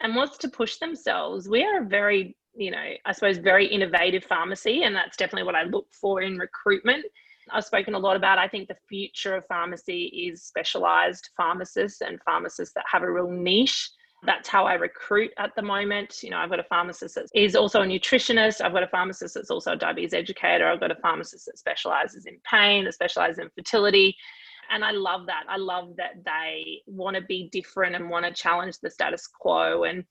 and 0.00 0.14
wants 0.14 0.38
to 0.38 0.48
push 0.48 0.76
themselves. 0.76 1.48
We 1.48 1.64
are 1.64 1.82
a 1.82 1.84
very, 1.84 2.36
you 2.54 2.70
know, 2.70 2.90
I 3.04 3.12
suppose, 3.12 3.38
very 3.38 3.66
innovative 3.66 4.24
pharmacy, 4.24 4.82
and 4.82 4.94
that's 4.94 5.16
definitely 5.16 5.44
what 5.44 5.54
I 5.54 5.64
look 5.64 5.86
for 5.92 6.22
in 6.22 6.38
recruitment. 6.38 7.04
I've 7.50 7.64
spoken 7.64 7.94
a 7.94 7.98
lot 7.98 8.16
about, 8.16 8.38
I 8.38 8.48
think 8.48 8.68
the 8.68 8.76
future 8.88 9.36
of 9.36 9.46
pharmacy 9.46 10.30
is 10.30 10.42
specialized 10.42 11.28
pharmacists 11.36 12.00
and 12.00 12.20
pharmacists 12.22 12.74
that 12.74 12.84
have 12.90 13.02
a 13.02 13.10
real 13.10 13.30
niche. 13.30 13.90
That's 14.26 14.48
how 14.48 14.64
I 14.64 14.74
recruit 14.74 15.30
at 15.38 15.54
the 15.56 15.62
moment. 15.62 16.22
You 16.22 16.30
know, 16.30 16.38
I've 16.38 16.50
got 16.50 16.60
a 16.60 16.64
pharmacist 16.64 17.16
that 17.16 17.26
is 17.34 17.54
also 17.54 17.82
a 17.82 17.86
nutritionist. 17.86 18.60
I've 18.60 18.72
got 18.72 18.82
a 18.82 18.88
pharmacist 18.88 19.34
that's 19.34 19.50
also 19.50 19.72
a 19.72 19.76
diabetes 19.76 20.14
educator. 20.14 20.66
I've 20.66 20.80
got 20.80 20.90
a 20.90 20.96
pharmacist 20.96 21.46
that 21.46 21.58
specializes 21.58 22.26
in 22.26 22.38
pain, 22.50 22.84
that 22.84 22.94
specializes 22.94 23.38
in 23.38 23.50
fertility 23.54 24.16
and 24.70 24.84
I 24.84 24.92
love 24.92 25.26
that. 25.26 25.44
I 25.48 25.56
love 25.56 25.96
that 25.96 26.24
they 26.24 26.82
want 26.86 27.16
to 27.16 27.22
be 27.22 27.48
different 27.52 27.94
and 27.94 28.08
want 28.08 28.26
to 28.26 28.32
challenge 28.32 28.78
the 28.80 28.90
status 28.90 29.26
quo. 29.26 29.84
And 29.84 30.04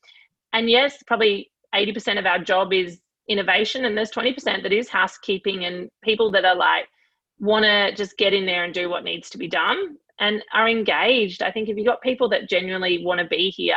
and 0.54 0.70
yes, 0.70 1.02
probably 1.08 1.52
80% 1.74 2.20
of 2.20 2.26
our 2.26 2.40
job 2.40 2.74
is 2.74 3.00
innovation, 3.28 3.86
and 3.86 3.98
there's 3.98 4.12
20% 4.12 4.62
that 4.62 4.72
is 4.72 4.90
housekeeping 4.90 5.66
and 5.66 5.90
people 6.04 6.32
that 6.32 6.46
are 6.46 6.56
like 6.56 6.88
want 7.40 7.66
to 7.66 7.94
just 7.96 8.18
get 8.18 8.34
in 8.34 8.46
there 8.46 8.64
and 8.64 8.74
do 8.74 8.90
what 8.90 9.04
needs 9.04 9.30
to 9.32 9.38
be 9.38 9.48
done 9.48 9.98
and 10.20 10.44
are 10.54 10.70
engaged. 10.70 11.42
I 11.42 11.52
think 11.52 11.68
if 11.68 11.78
you've 11.78 11.88
got 11.88 12.02
people 12.02 12.30
that 12.30 12.48
genuinely 12.48 13.04
want 13.04 13.20
to 13.20 13.28
be 13.28 13.50
here, 13.50 13.76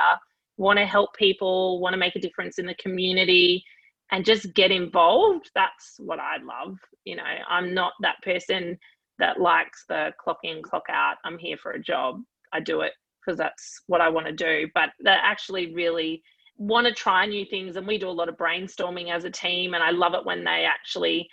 want 0.56 0.78
to 0.78 0.86
help 0.86 1.14
people, 1.14 1.80
want 1.80 1.92
to 1.92 1.98
make 1.98 2.16
a 2.16 2.20
difference 2.20 2.58
in 2.58 2.66
the 2.66 2.74
community, 2.76 3.64
and 4.12 4.24
just 4.24 4.54
get 4.54 4.70
involved, 4.70 5.50
that's 5.54 5.96
what 5.98 6.20
I 6.20 6.36
love. 6.36 6.78
You 7.04 7.16
know, 7.16 7.24
I'm 7.48 7.74
not 7.74 7.92
that 8.02 8.16
person 8.22 8.78
that 9.18 9.40
likes 9.40 9.84
the 9.88 10.12
clock 10.20 10.38
in, 10.44 10.62
clock 10.62 10.84
out, 10.90 11.16
I'm 11.24 11.38
here 11.38 11.56
for 11.56 11.72
a 11.72 11.82
job. 11.82 12.22
I 12.52 12.60
do 12.60 12.82
it 12.82 12.92
because 13.20 13.38
that's 13.38 13.82
what 13.86 14.00
I 14.00 14.08
want 14.08 14.26
to 14.26 14.32
do. 14.32 14.68
But 14.74 14.90
that 15.00 15.20
actually 15.22 15.74
really 15.74 16.22
want 16.58 16.86
to 16.86 16.92
try 16.92 17.26
new 17.26 17.44
things. 17.44 17.76
And 17.76 17.86
we 17.86 17.98
do 17.98 18.08
a 18.08 18.10
lot 18.10 18.28
of 18.28 18.36
brainstorming 18.36 19.10
as 19.10 19.24
a 19.24 19.30
team. 19.30 19.74
And 19.74 19.82
I 19.82 19.90
love 19.90 20.14
it 20.14 20.24
when 20.24 20.44
they 20.44 20.64
actually 20.66 21.28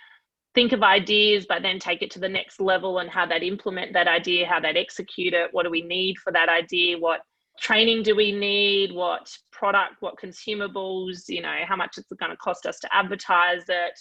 think 0.54 0.72
of 0.72 0.82
ideas, 0.82 1.46
but 1.48 1.62
then 1.62 1.78
take 1.78 2.02
it 2.02 2.10
to 2.12 2.18
the 2.18 2.28
next 2.28 2.60
level 2.60 2.98
and 2.98 3.10
how 3.10 3.26
they'd 3.26 3.42
implement 3.42 3.92
that 3.92 4.08
idea, 4.08 4.46
how 4.46 4.60
they'd 4.60 4.76
execute 4.76 5.34
it. 5.34 5.48
What 5.52 5.64
do 5.64 5.70
we 5.70 5.82
need 5.82 6.18
for 6.18 6.32
that 6.32 6.48
idea? 6.48 6.98
What 6.98 7.20
training 7.60 8.02
do 8.02 8.16
we 8.16 8.32
need? 8.32 8.92
What 8.92 9.30
product, 9.52 9.96
what 10.00 10.18
consumables, 10.18 11.28
you 11.28 11.42
know, 11.42 11.56
how 11.66 11.76
much 11.76 11.98
it's 11.98 12.08
going 12.18 12.30
to 12.30 12.36
cost 12.36 12.66
us 12.66 12.78
to 12.80 12.94
advertise 12.94 13.64
it? 13.68 13.98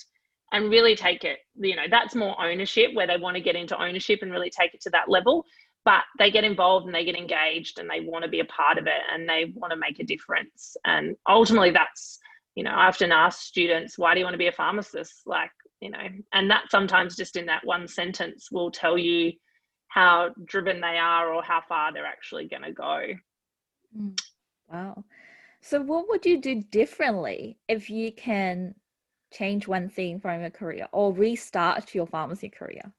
and 0.54 0.70
really 0.70 0.96
take 0.96 1.26
it 1.26 1.40
you 1.60 1.76
know 1.76 1.84
that's 1.90 2.16
more 2.16 2.40
ownership 2.42 2.92
where 2.94 3.08
they 3.08 3.18
want 3.18 3.36
to 3.36 3.42
get 3.42 3.56
into 3.56 3.82
ownership 3.82 4.20
and 4.22 4.32
really 4.32 4.50
take 4.50 4.74
it 4.74 4.82
to 4.82 4.90
that 4.90 5.10
level 5.10 5.44
but 5.84 6.04
they 6.18 6.32
get 6.32 6.46
involved 6.46 6.86
and 6.86 6.96
they 6.96 7.04
get 7.04 7.16
engaged 7.16 7.78
and 7.80 7.90
they 7.90 8.00
want 8.00 8.24
to 8.24 8.30
be 8.30 8.40
a 8.40 8.46
part 8.46 8.78
of 8.78 8.88
it 8.88 9.02
and 9.12 9.28
they 9.28 9.52
want 9.56 9.72
to 9.72 9.78
make 9.78 10.00
a 10.00 10.06
difference 10.06 10.78
and 10.86 11.16
ultimately 11.28 11.72
that's 11.72 12.20
you 12.56 12.64
know 12.64 12.72
i 12.72 12.88
often 12.88 13.12
ask 13.12 13.42
students 13.42 13.98
why 13.98 14.14
do 14.14 14.20
you 14.20 14.26
want 14.26 14.34
to 14.34 14.40
be 14.40 14.48
a 14.48 14.52
pharmacist 14.52 15.24
like 15.26 15.52
you 15.82 15.90
know 15.90 16.08
and 16.32 16.50
that 16.50 16.64
sometimes 16.70 17.18
just 17.18 17.36
in 17.36 17.48
that 17.48 17.66
one 17.66 17.88
sentence 17.88 18.50
will 18.52 18.72
tell 18.72 18.98
you 18.98 19.32
how 19.88 20.30
driven 20.46 20.80
they 20.80 20.98
are 20.98 21.34
or 21.34 21.44
how 21.44 21.62
far 21.68 21.92
they're 21.92 22.06
actually 22.06 22.48
going 22.48 22.64
to 22.64 22.72
go 22.72 23.02
mm. 23.98 24.20
wow 24.72 25.04
so 25.64 25.82
what 25.82 26.10
would 26.10 26.26
you 26.26 26.42
do 26.42 26.62
differently 26.62 27.58
if 27.70 27.90
you 27.90 28.12
can 28.12 28.76
change 29.32 29.66
one 29.66 29.90
thing 29.90 30.20
from 30.20 30.42
your 30.42 30.50
career 30.50 30.88
or 30.92 31.14
restart 31.14 31.96
your 31.96 32.06
pharmacy 32.06 32.50
career? 32.50 32.92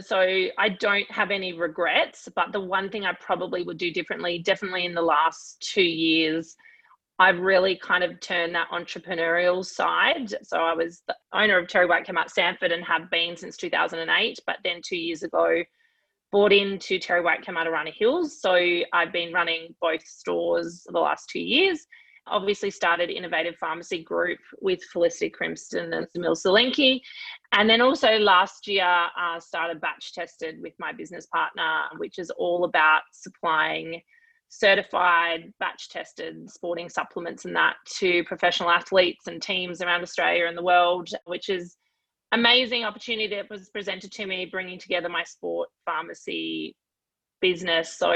So 0.00 0.18
I 0.18 0.70
don't 0.80 1.10
have 1.10 1.30
any 1.30 1.52
regrets, 1.52 2.28
but 2.34 2.52
the 2.52 2.60
one 2.60 2.90
thing 2.90 3.04
I 3.04 3.12
probably 3.20 3.62
would 3.62 3.76
do 3.76 3.92
differently, 3.92 4.38
definitely 4.38 4.86
in 4.86 4.94
the 4.94 5.02
last 5.02 5.60
two 5.60 5.82
years, 5.82 6.56
I've 7.18 7.40
really 7.40 7.76
kind 7.76 8.02
of 8.02 8.20
turned 8.20 8.54
that 8.54 8.68
entrepreneurial 8.70 9.64
side. 9.64 10.34
So 10.42 10.58
I 10.58 10.72
was 10.72 11.02
the 11.08 11.16
owner 11.34 11.58
of 11.58 11.66
TerryWhite 11.66 12.06
Chemmart 12.06 12.32
Samford 12.32 12.72
and 12.72 12.84
have 12.84 13.10
been 13.10 13.36
since 13.36 13.56
2008, 13.58 14.38
but 14.46 14.56
then 14.64 14.80
two 14.82 14.96
years 14.96 15.22
ago 15.22 15.62
bought 16.30 16.52
into 16.52 16.98
TerryWhite 16.98 17.44
Chemmart 17.44 17.66
Arana 17.66 17.90
Hills. 17.96 18.40
So 18.40 18.52
I've 18.92 19.12
been 19.12 19.32
running 19.32 19.74
both 19.80 20.04
stores 20.06 20.84
the 20.86 21.00
last 21.00 21.28
two 21.30 21.40
years 21.40 21.86
obviously 22.30 22.70
started 22.70 23.10
Innovative 23.10 23.56
Pharmacy 23.56 24.02
Group 24.02 24.38
with 24.60 24.82
Felicity 24.92 25.30
Crimston 25.30 25.96
and 25.96 26.06
Samil 26.16 26.36
Solanki. 26.36 27.00
And 27.52 27.68
then 27.68 27.80
also 27.80 28.18
last 28.18 28.66
year, 28.66 28.84
uh, 28.84 29.40
started 29.40 29.80
Batch 29.80 30.12
Tested 30.14 30.60
with 30.60 30.74
my 30.78 30.92
business 30.92 31.26
partner, 31.26 31.84
which 31.96 32.18
is 32.18 32.30
all 32.30 32.64
about 32.64 33.02
supplying 33.12 34.00
certified 34.50 35.52
batch 35.60 35.90
tested 35.90 36.50
sporting 36.50 36.88
supplements 36.88 37.44
and 37.44 37.54
that 37.54 37.74
to 37.84 38.24
professional 38.24 38.70
athletes 38.70 39.26
and 39.26 39.42
teams 39.42 39.82
around 39.82 40.00
Australia 40.00 40.46
and 40.46 40.56
the 40.56 40.62
world, 40.62 41.10
which 41.26 41.50
is 41.50 41.76
amazing 42.32 42.84
opportunity 42.84 43.34
that 43.34 43.50
was 43.50 43.68
presented 43.70 44.12
to 44.12 44.26
me 44.26 44.46
bringing 44.46 44.78
together 44.78 45.08
my 45.08 45.24
sport 45.24 45.68
pharmacy 45.84 46.74
business. 47.40 47.96
So 47.96 48.14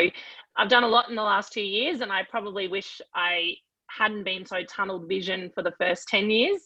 I've 0.56 0.68
done 0.68 0.84
a 0.84 0.88
lot 0.88 1.08
in 1.08 1.16
the 1.16 1.22
last 1.22 1.52
two 1.52 1.62
years 1.62 2.00
and 2.00 2.12
I 2.12 2.22
probably 2.28 2.68
wish 2.68 3.00
I 3.14 3.54
hadn't 3.88 4.24
been 4.24 4.44
so 4.44 4.62
tunnel 4.64 5.06
vision 5.06 5.50
for 5.54 5.62
the 5.62 5.72
first 5.78 6.08
10 6.08 6.30
years 6.30 6.60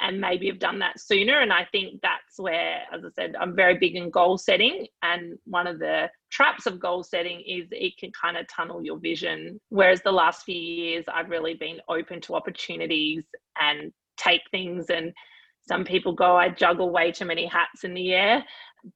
and 0.00 0.20
maybe 0.20 0.46
have 0.46 0.58
done 0.58 0.78
that 0.78 0.98
sooner. 0.98 1.40
And 1.40 1.52
I 1.52 1.66
think 1.70 2.00
that's 2.02 2.38
where, 2.38 2.80
as 2.92 3.04
I 3.04 3.08
said, 3.14 3.34
I'm 3.38 3.54
very 3.54 3.78
big 3.78 3.94
in 3.94 4.10
goal 4.10 4.38
setting. 4.38 4.86
And 5.02 5.38
one 5.44 5.66
of 5.66 5.78
the 5.78 6.08
traps 6.30 6.66
of 6.66 6.80
goal 6.80 7.02
setting 7.02 7.40
is 7.46 7.68
it 7.70 7.96
can 7.98 8.10
kind 8.20 8.36
of 8.36 8.46
tunnel 8.48 8.82
your 8.82 8.98
vision. 8.98 9.60
Whereas 9.68 10.02
the 10.02 10.12
last 10.12 10.44
few 10.44 10.56
years, 10.56 11.04
I've 11.12 11.30
really 11.30 11.54
been 11.54 11.78
open 11.88 12.20
to 12.22 12.34
opportunities 12.34 13.24
and 13.60 13.92
take 14.16 14.42
things. 14.50 14.86
And 14.88 15.12
some 15.66 15.84
people 15.84 16.12
go, 16.12 16.36
I 16.36 16.48
juggle 16.48 16.90
way 16.90 17.12
too 17.12 17.24
many 17.24 17.46
hats 17.46 17.84
in 17.84 17.94
the 17.94 18.12
air, 18.12 18.44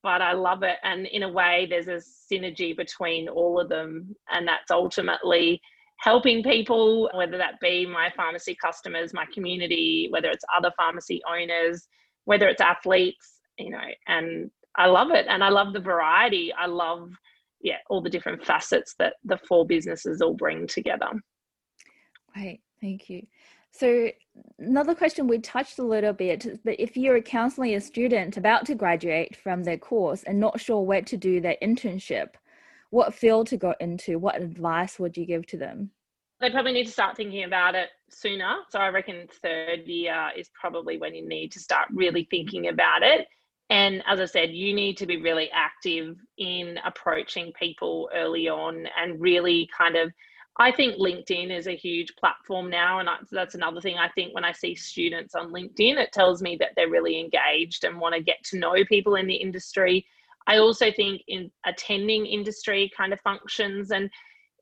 but 0.02 0.20
I 0.20 0.32
love 0.32 0.62
it. 0.62 0.76
And 0.82 1.06
in 1.06 1.22
a 1.22 1.28
way, 1.28 1.66
there's 1.70 1.88
a 1.88 2.00
synergy 2.32 2.76
between 2.76 3.28
all 3.28 3.60
of 3.60 3.68
them. 3.68 4.14
And 4.30 4.46
that's 4.46 4.70
ultimately 4.70 5.60
helping 5.98 6.42
people, 6.42 7.08
whether 7.14 7.38
that 7.38 7.60
be 7.60 7.86
my 7.86 8.12
pharmacy 8.16 8.56
customers, 8.62 9.14
my 9.14 9.26
community, 9.32 10.08
whether 10.10 10.28
it's 10.28 10.44
other 10.56 10.72
pharmacy 10.76 11.22
owners, 11.30 11.88
whether 12.24 12.48
it's 12.48 12.60
athletes, 12.60 13.40
you 13.58 13.70
know, 13.70 13.78
and 14.08 14.50
I 14.76 14.86
love 14.86 15.10
it. 15.10 15.26
And 15.28 15.42
I 15.42 15.48
love 15.48 15.72
the 15.72 15.80
variety. 15.80 16.52
I 16.52 16.66
love, 16.66 17.10
yeah, 17.62 17.78
all 17.88 18.02
the 18.02 18.10
different 18.10 18.44
facets 18.44 18.94
that 18.98 19.14
the 19.24 19.38
four 19.48 19.66
businesses 19.66 20.20
all 20.20 20.34
bring 20.34 20.66
together. 20.66 21.08
Great. 22.34 22.60
Thank 22.80 23.08
you. 23.08 23.26
So, 23.78 24.10
another 24.58 24.94
question 24.94 25.26
we 25.26 25.38
touched 25.38 25.78
a 25.78 25.82
little 25.82 26.14
bit, 26.14 26.60
but 26.64 26.80
if 26.80 26.96
you're 26.96 27.16
a 27.16 27.22
counseling 27.22 27.74
a 27.74 27.80
student 27.80 28.38
about 28.38 28.64
to 28.66 28.74
graduate 28.74 29.36
from 29.36 29.64
their 29.64 29.76
course 29.76 30.22
and 30.22 30.40
not 30.40 30.58
sure 30.58 30.80
where 30.80 31.02
to 31.02 31.16
do 31.18 31.42
their 31.42 31.58
internship, 31.62 32.28
what 32.88 33.12
field 33.12 33.48
to 33.48 33.58
go 33.58 33.74
into, 33.78 34.18
what 34.18 34.40
advice 34.40 34.98
would 34.98 35.14
you 35.14 35.26
give 35.26 35.46
to 35.48 35.58
them? 35.58 35.90
They 36.40 36.50
probably 36.50 36.72
need 36.72 36.86
to 36.86 36.92
start 36.92 37.18
thinking 37.18 37.44
about 37.44 37.74
it 37.74 37.90
sooner. 38.08 38.56
So 38.70 38.78
I 38.78 38.88
reckon 38.88 39.28
third 39.42 39.86
year 39.86 40.30
is 40.34 40.48
probably 40.58 40.96
when 40.96 41.14
you 41.14 41.28
need 41.28 41.52
to 41.52 41.60
start 41.60 41.88
really 41.92 42.26
thinking 42.30 42.68
about 42.68 43.02
it. 43.02 43.26
And 43.68 44.02
as 44.06 44.20
I 44.20 44.24
said, 44.24 44.52
you 44.52 44.72
need 44.72 44.96
to 44.98 45.06
be 45.06 45.20
really 45.20 45.50
active 45.52 46.16
in 46.38 46.78
approaching 46.82 47.52
people 47.58 48.08
early 48.14 48.48
on 48.48 48.86
and 48.98 49.20
really 49.20 49.68
kind 49.76 49.96
of. 49.96 50.10
I 50.58 50.72
think 50.72 50.96
LinkedIn 50.96 51.50
is 51.50 51.66
a 51.66 51.76
huge 51.76 52.14
platform 52.16 52.70
now. 52.70 52.98
And 52.98 53.08
that's 53.30 53.54
another 53.54 53.80
thing 53.80 53.98
I 53.98 54.08
think 54.10 54.34
when 54.34 54.44
I 54.44 54.52
see 54.52 54.74
students 54.74 55.34
on 55.34 55.52
LinkedIn, 55.52 55.96
it 55.98 56.12
tells 56.12 56.40
me 56.40 56.56
that 56.60 56.70
they're 56.76 56.88
really 56.88 57.20
engaged 57.20 57.84
and 57.84 58.00
want 58.00 58.14
to 58.14 58.22
get 58.22 58.42
to 58.44 58.58
know 58.58 58.74
people 58.88 59.16
in 59.16 59.26
the 59.26 59.34
industry 59.34 60.06
I 60.46 60.58
also 60.58 60.92
think 60.92 61.22
in 61.28 61.50
attending 61.66 62.26
industry 62.26 62.90
kind 62.96 63.12
of 63.12 63.20
functions 63.20 63.90
and 63.90 64.10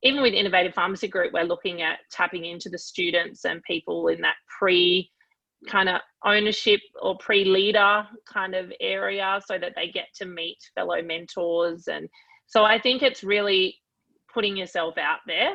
even 0.03 0.21
with 0.21 0.35
Innovative 0.35 0.75
Pharmacy 0.75 1.09
Group, 1.09 1.33
we're 1.33 1.45
looking 1.45 1.81
at 1.81 1.99
tapping 2.11 2.45
into 2.45 2.69
the 2.69 2.79
students 2.79 3.47
and 3.47 3.63
people 3.63 4.09
in 4.09 4.21
that 4.21 4.37
pre 4.59 5.11
kind 5.67 5.89
of 5.89 6.03
ownership 6.27 6.81
or 7.01 7.17
pre 7.19 7.45
leader 7.47 8.07
kind 8.31 8.55
of 8.55 8.71
area 8.83 9.41
so 9.47 9.57
that 9.59 9.73
they 9.75 9.89
get 9.89 10.09
to 10.17 10.27
meet 10.27 10.59
fellow 10.75 11.01
mentors. 11.03 11.89
And 11.89 12.07
so 12.47 12.65
I 12.65 12.79
think 12.79 13.03
it's 13.03 13.25
really 13.25 13.79
putting 14.33 14.59
yourself 14.59 14.99
out 14.99 15.21
there. 15.27 15.55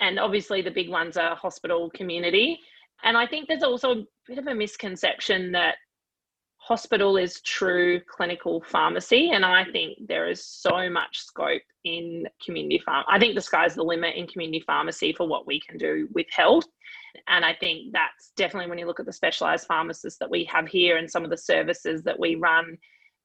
And 0.00 0.18
obviously, 0.18 0.62
the 0.62 0.70
big 0.70 0.88
ones 0.88 1.16
are 1.16 1.36
hospital 1.36 1.90
community. 1.90 2.58
And 3.02 3.16
I 3.16 3.26
think 3.26 3.48
there's 3.48 3.62
also 3.62 3.92
a 3.92 4.04
bit 4.26 4.38
of 4.38 4.46
a 4.46 4.54
misconception 4.54 5.52
that 5.52 5.76
hospital 6.66 7.18
is 7.18 7.42
true 7.42 8.00
clinical 8.08 8.62
pharmacy 8.66 9.32
and 9.32 9.44
i 9.44 9.62
think 9.72 9.98
there 10.08 10.30
is 10.30 10.46
so 10.46 10.88
much 10.88 11.18
scope 11.18 11.60
in 11.84 12.24
community 12.42 12.80
farm 12.86 13.04
i 13.06 13.18
think 13.18 13.34
the 13.34 13.40
sky's 13.40 13.74
the 13.74 13.82
limit 13.82 14.14
in 14.16 14.26
community 14.26 14.64
pharmacy 14.66 15.12
for 15.12 15.28
what 15.28 15.46
we 15.46 15.60
can 15.60 15.76
do 15.76 16.08
with 16.14 16.26
health 16.30 16.64
and 17.28 17.44
i 17.44 17.52
think 17.52 17.92
that's 17.92 18.32
definitely 18.34 18.68
when 18.68 18.78
you 18.78 18.86
look 18.86 18.98
at 18.98 19.04
the 19.04 19.12
specialized 19.12 19.66
pharmacists 19.66 20.18
that 20.18 20.30
we 20.30 20.42
have 20.42 20.66
here 20.66 20.96
and 20.96 21.10
some 21.10 21.22
of 21.22 21.28
the 21.28 21.36
services 21.36 22.02
that 22.02 22.18
we 22.18 22.34
run 22.36 22.78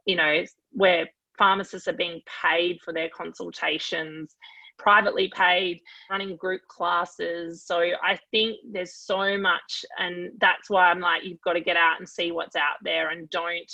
you 0.05 0.17
know 0.17 0.43
where 0.71 1.07
pharmacists 1.37 1.87
are 1.87 1.93
being 1.93 2.21
paid 2.43 2.77
for 2.83 2.93
their 2.93 3.09
consultations 3.15 4.35
privately 4.79 5.31
paid, 5.35 5.81
running 6.09 6.35
group 6.35 6.61
classes. 6.67 7.63
So 7.63 7.79
I 7.79 8.17
think 8.31 8.57
there's 8.71 8.95
so 8.95 9.37
much, 9.37 9.85
and 9.99 10.31
that's 10.39 10.69
why 10.69 10.89
I'm 10.89 10.99
like, 10.99 11.23
you've 11.23 11.41
got 11.41 11.53
to 11.53 11.61
get 11.61 11.77
out 11.77 11.99
and 11.99 12.09
see 12.09 12.31
what's 12.31 12.55
out 12.55 12.77
there, 12.83 13.09
and 13.09 13.29
don't 13.29 13.71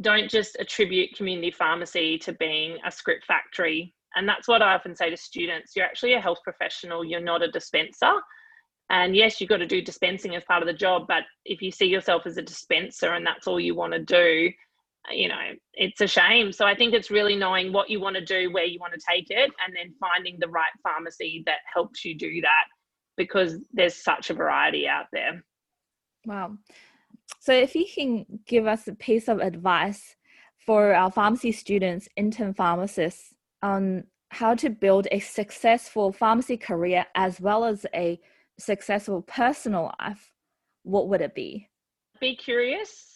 don't 0.00 0.30
just 0.30 0.56
attribute 0.58 1.14
community 1.14 1.50
pharmacy 1.50 2.18
to 2.18 2.32
being 2.32 2.78
a 2.84 2.90
script 2.90 3.26
factory. 3.26 3.94
And 4.16 4.26
that's 4.26 4.48
what 4.48 4.62
I 4.62 4.74
often 4.74 4.96
say 4.96 5.10
to 5.10 5.16
students: 5.16 5.76
you're 5.76 5.86
actually 5.86 6.14
a 6.14 6.20
health 6.20 6.38
professional. 6.42 7.04
You're 7.04 7.20
not 7.20 7.42
a 7.42 7.50
dispenser. 7.50 8.14
And 8.90 9.16
yes, 9.16 9.40
you've 9.40 9.48
got 9.48 9.58
to 9.58 9.66
do 9.66 9.80
dispensing 9.80 10.36
as 10.36 10.44
part 10.44 10.62
of 10.62 10.66
the 10.66 10.74
job, 10.74 11.06
but 11.08 11.22
if 11.46 11.62
you 11.62 11.70
see 11.70 11.86
yourself 11.86 12.26
as 12.26 12.36
a 12.36 12.42
dispenser 12.42 13.14
and 13.14 13.24
that's 13.24 13.46
all 13.46 13.58
you 13.58 13.74
want 13.74 13.94
to 13.94 13.98
do, 13.98 14.50
you 15.10 15.28
know, 15.28 15.52
it's 15.74 16.00
a 16.00 16.06
shame. 16.06 16.52
So 16.52 16.64
I 16.64 16.74
think 16.74 16.94
it's 16.94 17.10
really 17.10 17.36
knowing 17.36 17.72
what 17.72 17.90
you 17.90 18.00
want 18.00 18.16
to 18.16 18.24
do, 18.24 18.52
where 18.52 18.64
you 18.64 18.78
want 18.78 18.94
to 18.94 19.00
take 19.08 19.26
it, 19.30 19.50
and 19.64 19.74
then 19.76 19.94
finding 19.98 20.38
the 20.38 20.48
right 20.48 20.72
pharmacy 20.82 21.42
that 21.46 21.58
helps 21.72 22.04
you 22.04 22.16
do 22.16 22.40
that 22.42 22.64
because 23.16 23.58
there's 23.72 24.02
such 24.02 24.30
a 24.30 24.34
variety 24.34 24.86
out 24.86 25.06
there. 25.12 25.42
Wow. 26.24 26.56
So 27.40 27.52
if 27.52 27.74
you 27.74 27.86
can 27.92 28.26
give 28.46 28.66
us 28.66 28.86
a 28.86 28.94
piece 28.94 29.28
of 29.28 29.40
advice 29.40 30.14
for 30.64 30.94
our 30.94 31.10
pharmacy 31.10 31.52
students, 31.52 32.08
intern 32.16 32.54
pharmacists, 32.54 33.34
on 33.62 34.04
how 34.30 34.54
to 34.54 34.70
build 34.70 35.08
a 35.10 35.18
successful 35.18 36.12
pharmacy 36.12 36.56
career 36.56 37.04
as 37.14 37.40
well 37.40 37.64
as 37.64 37.84
a 37.94 38.20
successful 38.58 39.22
personal 39.22 39.92
life, 40.00 40.32
what 40.84 41.08
would 41.08 41.20
it 41.20 41.34
be? 41.34 41.68
Be 42.20 42.36
curious 42.36 43.11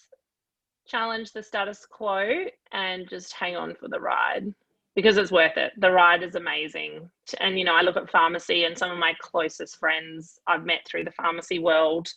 challenge 0.86 1.32
the 1.32 1.42
status 1.42 1.86
quo 1.86 2.44
and 2.72 3.08
just 3.08 3.32
hang 3.32 3.56
on 3.56 3.74
for 3.74 3.88
the 3.88 4.00
ride 4.00 4.52
because 4.94 5.18
it's 5.18 5.30
worth 5.30 5.56
it. 5.56 5.72
The 5.78 5.90
ride 5.90 6.22
is 6.22 6.34
amazing. 6.34 7.10
And, 7.38 7.58
you 7.58 7.64
know, 7.64 7.74
I 7.74 7.82
look 7.82 7.96
at 7.96 8.10
pharmacy 8.10 8.64
and 8.64 8.76
some 8.76 8.90
of 8.90 8.98
my 8.98 9.14
closest 9.20 9.78
friends 9.78 10.38
I've 10.46 10.64
met 10.64 10.80
through 10.86 11.04
the 11.04 11.12
pharmacy 11.12 11.58
world. 11.58 12.08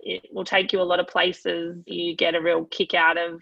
It 0.00 0.22
will 0.32 0.44
take 0.44 0.72
you 0.72 0.80
a 0.80 0.82
lot 0.82 1.00
of 1.00 1.06
places. 1.06 1.82
You 1.86 2.14
get 2.14 2.34
a 2.34 2.42
real 2.42 2.66
kick 2.66 2.94
out 2.94 3.16
of 3.16 3.40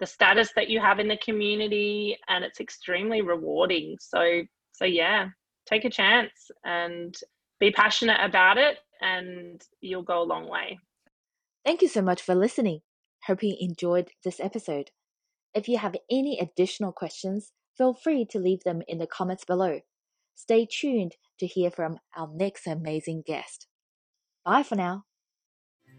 the 0.00 0.06
status 0.06 0.50
that 0.54 0.68
you 0.68 0.80
have 0.80 0.98
in 0.98 1.08
the 1.08 1.18
community 1.18 2.16
and 2.28 2.44
it's 2.44 2.60
extremely 2.60 3.22
rewarding. 3.22 3.96
So, 4.00 4.42
so 4.72 4.84
yeah, 4.84 5.28
take 5.66 5.84
a 5.84 5.90
chance 5.90 6.50
and 6.64 7.14
be 7.58 7.70
passionate 7.70 8.18
about 8.22 8.58
it 8.58 8.78
and 9.00 9.62
you'll 9.80 10.02
go 10.02 10.22
a 10.22 10.24
long 10.24 10.48
way. 10.48 10.78
Thank 11.64 11.82
you 11.82 11.88
so 11.88 12.02
much 12.02 12.22
for 12.22 12.34
listening. 12.34 12.80
Hope 13.26 13.42
you 13.42 13.56
enjoyed 13.60 14.10
this 14.24 14.40
episode. 14.40 14.90
If 15.54 15.68
you 15.68 15.78
have 15.78 15.96
any 16.10 16.38
additional 16.38 16.92
questions, 16.92 17.52
feel 17.76 17.94
free 17.94 18.24
to 18.30 18.38
leave 18.38 18.62
them 18.64 18.82
in 18.88 18.98
the 18.98 19.06
comments 19.06 19.44
below. 19.44 19.80
Stay 20.34 20.66
tuned 20.70 21.16
to 21.38 21.46
hear 21.46 21.70
from 21.70 21.98
our 22.16 22.28
next 22.32 22.66
amazing 22.66 23.22
guest. 23.26 23.66
Bye 24.44 24.62
for 24.62 24.76
now. 24.76 25.04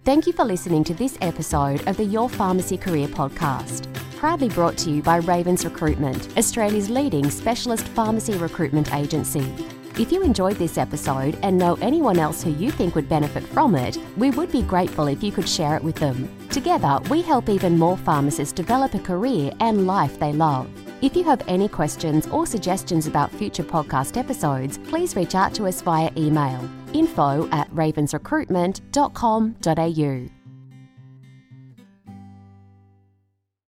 Thank 0.04 0.26
you 0.26 0.34
for 0.34 0.46
listening 0.46 0.84
to 0.86 0.94
this 0.96 1.18
episode 1.22 1.88
of 1.88 1.98
the 1.98 2.06
Your 2.06 2.28
Pharmacy 2.28 2.78
Career 2.78 3.08
podcast, 3.08 3.94
proudly 4.16 4.50
brought 4.50 4.78
to 4.80 4.90
you 4.90 5.04
by 5.04 5.18
Ravens 5.18 5.64
Recruitment, 5.64 6.36
Australia's 6.38 6.90
leading 6.90 7.30
specialist 7.30 7.88
pharmacy 7.90 8.34
recruitment 8.34 8.94
agency. 8.96 9.81
If 10.00 10.12
you 10.12 10.24
enjoyed 10.24 10.56
this 10.56 10.78
episode 10.78 11.38
and 11.44 11.58
know 11.58 11.78
anyone 11.82 12.18
else 12.18 12.42
who 12.42 12.52
you 12.52 12.72
think 12.72 12.96
would 12.96 13.10
benefit 13.10 13.44
from 13.44 13.76
it, 13.76 13.98
we 14.18 14.32
would 14.32 14.52
be 14.52 14.62
grateful 14.62 15.08
if 15.08 15.22
you 15.22 15.32
could 15.32 15.48
share 15.48 15.76
it 15.76 15.84
with 15.84 15.96
them. 15.96 16.30
Together, 16.50 17.00
we 17.10 17.22
help 17.22 17.50
even 17.50 17.78
more 17.78 17.98
pharmacists 17.98 18.54
develop 18.54 18.94
a 18.94 19.00
career 19.00 19.52
and 19.60 19.88
life 19.88 20.20
they 20.20 20.34
love. 20.34 20.70
If 21.02 21.16
you 21.16 21.24
have 21.26 21.42
any 21.48 21.68
questions 21.68 22.28
or 22.28 22.46
suggestions 22.46 23.08
about 23.08 23.32
future 23.32 23.64
podcast 23.64 24.18
episodes, 24.18 24.78
please 24.78 25.16
reach 25.16 25.36
out 25.36 25.54
to 25.56 25.68
us 25.68 25.82
via 25.82 26.12
email 26.16 26.70
info 26.94 27.50
at 27.52 27.70
ravensrecruitment.com.au. 27.72 30.41